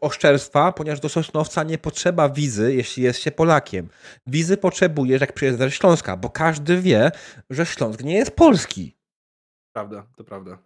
[0.00, 3.88] oszczerstwa, ponieważ do Sosnowca nie potrzeba wizy, jeśli jest się Polakiem.
[4.26, 7.10] Wizy potrzebujesz, jak przyjeżdżasz do Śląska, bo każdy wie,
[7.50, 8.96] że Śląsk nie jest polski.
[9.74, 10.58] Prawda, to prawda.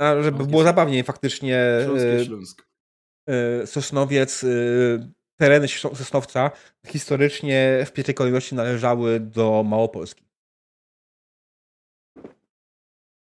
[0.00, 2.65] A żeby było zabawniej, faktycznie Śląski e, Śląsk.
[3.28, 4.48] E, Sosnowiec, e,
[5.36, 6.50] tereny Sosnowca
[6.86, 10.26] historycznie w pierwszej kolejności należały do Małopolski.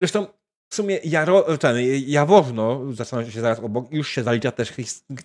[0.02, 0.26] Zresztą
[0.70, 1.76] w sumie Jaro, ten,
[2.06, 2.80] Jaworzno,
[3.30, 4.72] się zaraz obok, już się zalicza też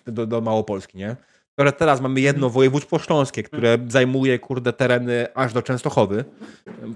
[0.06, 1.16] do, do Małopolski, nie?
[1.52, 2.52] Które teraz mamy jedno mhm.
[2.52, 3.90] województwo śląskie, które mhm.
[3.90, 6.24] zajmuje, kurde, tereny aż do Częstochowy.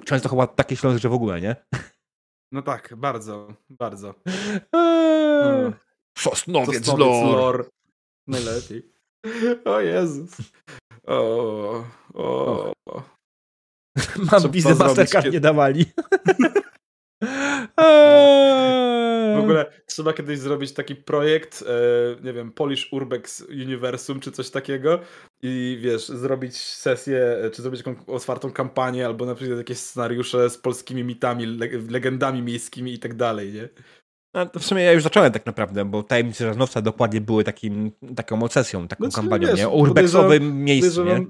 [0.04, 1.56] Częstochowa takie Śląsk, że w ogóle, nie?
[2.52, 4.14] No tak, bardzo, bardzo.
[4.72, 5.72] Eee,
[6.18, 7.38] Sosnowiec, Sosnowiec lore.
[7.38, 7.64] lore.
[8.26, 8.82] Najlepiej.
[9.64, 10.30] O Jezus.
[11.06, 12.72] O, o.
[14.32, 15.84] Mam wizę Mastercard nie dawali.
[19.36, 24.50] W ogóle trzeba kiedyś zrobić taki projekt, e, nie wiem, Polish Urbex Universum czy coś
[24.50, 25.00] takiego
[25.42, 31.04] i wiesz, zrobić sesję, czy zrobić otwartą kampanię albo na przykład jakieś scenariusze z polskimi
[31.04, 31.46] mitami,
[31.90, 33.68] legendami miejskimi i tak dalej, nie?
[34.34, 37.92] No, to w sumie ja już zacząłem tak naprawdę, bo Tajemnice Żaznowca dokładnie były takim,
[38.16, 39.68] taką obsesją, taką znaczy, kampanią, wiesz, nie?
[39.68, 41.26] O urbexowym miejscu, nie?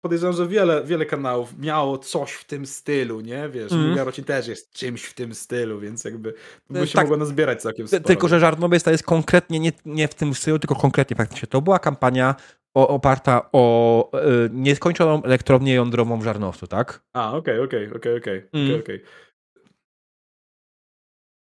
[0.00, 3.48] podejrzewam, że wiele, wiele kanałów miało coś w tym stylu, nie?
[3.48, 3.96] Wiesz, mm.
[3.96, 6.34] Garocin też jest czymś w tym stylu, więc jakby
[6.70, 8.02] by się tak, mogło nazbierać całkiem sporo.
[8.02, 11.48] Tylko, że Żarnowiec to jest konkretnie nie, nie w tym stylu, tylko konkretnie faktycznie.
[11.48, 12.34] To była kampania
[12.74, 17.02] o, oparta o y, nieskończoną elektrownię jądrową w Żarnowcu, tak?
[17.12, 18.48] A, okej, okej, okej, okej.
[18.52, 18.82] Mm.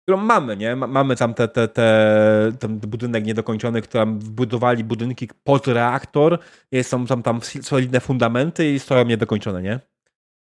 [0.09, 0.77] Którą mamy, nie?
[0.77, 6.39] Mamy tam te, te, te, ten budynek niedokończony, który wbudowali budynki pod reaktor,
[6.73, 9.81] jest, są tam, tam solidne fundamenty i stoją niedokończone, nie?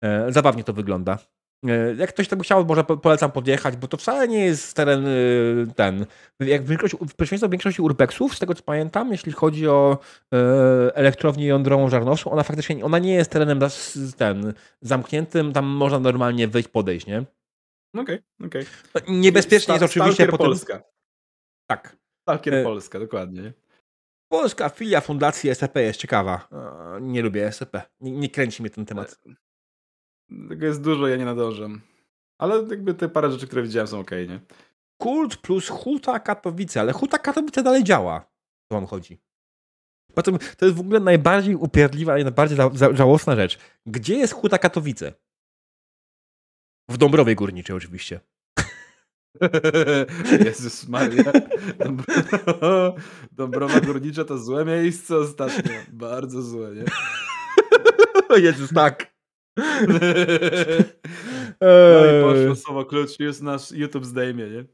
[0.04, 1.18] E, zabawnie to wygląda.
[1.66, 5.10] E, jak ktoś tego chciał, może polecam podjechać, bo to wcale nie jest teren e,
[5.74, 6.06] ten.
[6.40, 6.76] Jak w,
[7.16, 9.98] przeciwieństwie do większości urbexów, z tego co pamiętam, jeśli chodzi o
[10.94, 13.60] elektrownię jądrową żarnowską, ona faktycznie ona nie jest terenem
[14.16, 17.24] ten, zamkniętym, tam można normalnie wejść, podejść, nie?
[17.94, 18.02] Okej,
[18.38, 18.66] okay, okej.
[18.94, 19.14] Okay.
[19.14, 20.46] Niebezpiecznie jest oczywiście potem...
[20.46, 20.82] Polska.
[21.66, 21.96] Tak.
[22.22, 22.64] Stalkier e...
[22.64, 23.52] Polska, dokładnie.
[24.28, 26.48] Polska filia Fundacji SCP jest ciekawa.
[27.00, 27.82] Nie lubię SCP.
[28.00, 29.18] Nie, nie kręci mnie ten temat.
[29.26, 31.68] E, tego jest dużo, ja nie nadążę.
[32.38, 34.40] Ale jakby te parę rzeczy, które widziałem są ok, nie?
[35.02, 38.20] Kult plus Huta Katowice, ale Huta Katowice dalej działa.
[38.68, 39.18] To wam chodzi.
[40.14, 42.58] Potem to jest w ogóle najbardziej upierdliwa i najbardziej
[42.92, 43.58] żałosna rzecz.
[43.86, 45.12] Gdzie jest Huta Katowice?
[46.88, 48.20] W Dąbrowie Górniczej oczywiście.
[50.44, 51.32] Jezus Maria.
[53.32, 55.72] Dąbrowa Górnicza to złe miejsce ostatnio.
[55.92, 56.84] Bardzo złe, nie?
[58.46, 59.14] Jezus, tak.
[61.60, 64.64] No i poszło słowo klucz, już nasz YouTube zdejmie, nie?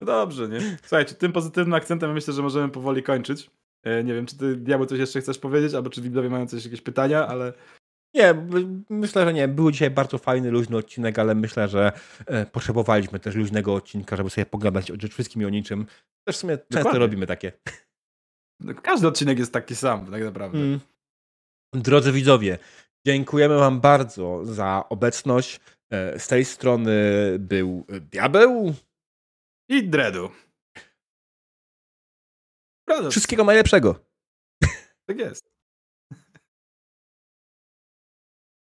[0.00, 0.60] No dobrze, nie?
[0.82, 3.50] Słuchajcie, tym pozytywnym akcentem myślę, że możemy powoli kończyć.
[3.82, 6.64] E, nie wiem, czy ty, Diabeł, coś jeszcze chcesz powiedzieć, albo czy widzowie mają coś,
[6.64, 7.52] jakieś pytania, ale
[8.14, 8.34] nie,
[8.90, 9.48] myślę, że nie.
[9.48, 11.92] Był dzisiaj bardzo fajny, luźny odcinek, ale myślę, że
[12.26, 15.86] e, potrzebowaliśmy też luźnego odcinka, żeby sobie pogadać o wszystkim i o niczym.
[16.24, 16.82] Też w sumie Dokładnie.
[16.82, 17.52] często robimy takie.
[18.60, 20.58] No, każdy odcinek jest taki sam, tak naprawdę.
[20.58, 20.80] Mm.
[21.74, 22.58] Drodzy widzowie,
[23.06, 25.60] Dziękujemy Wam bardzo za obecność.
[25.90, 26.92] E, z tej strony
[27.38, 28.74] był Diabeł
[29.68, 30.30] i Dredu.
[33.10, 34.04] Wszystkiego najlepszego.
[35.08, 35.57] Tak jest.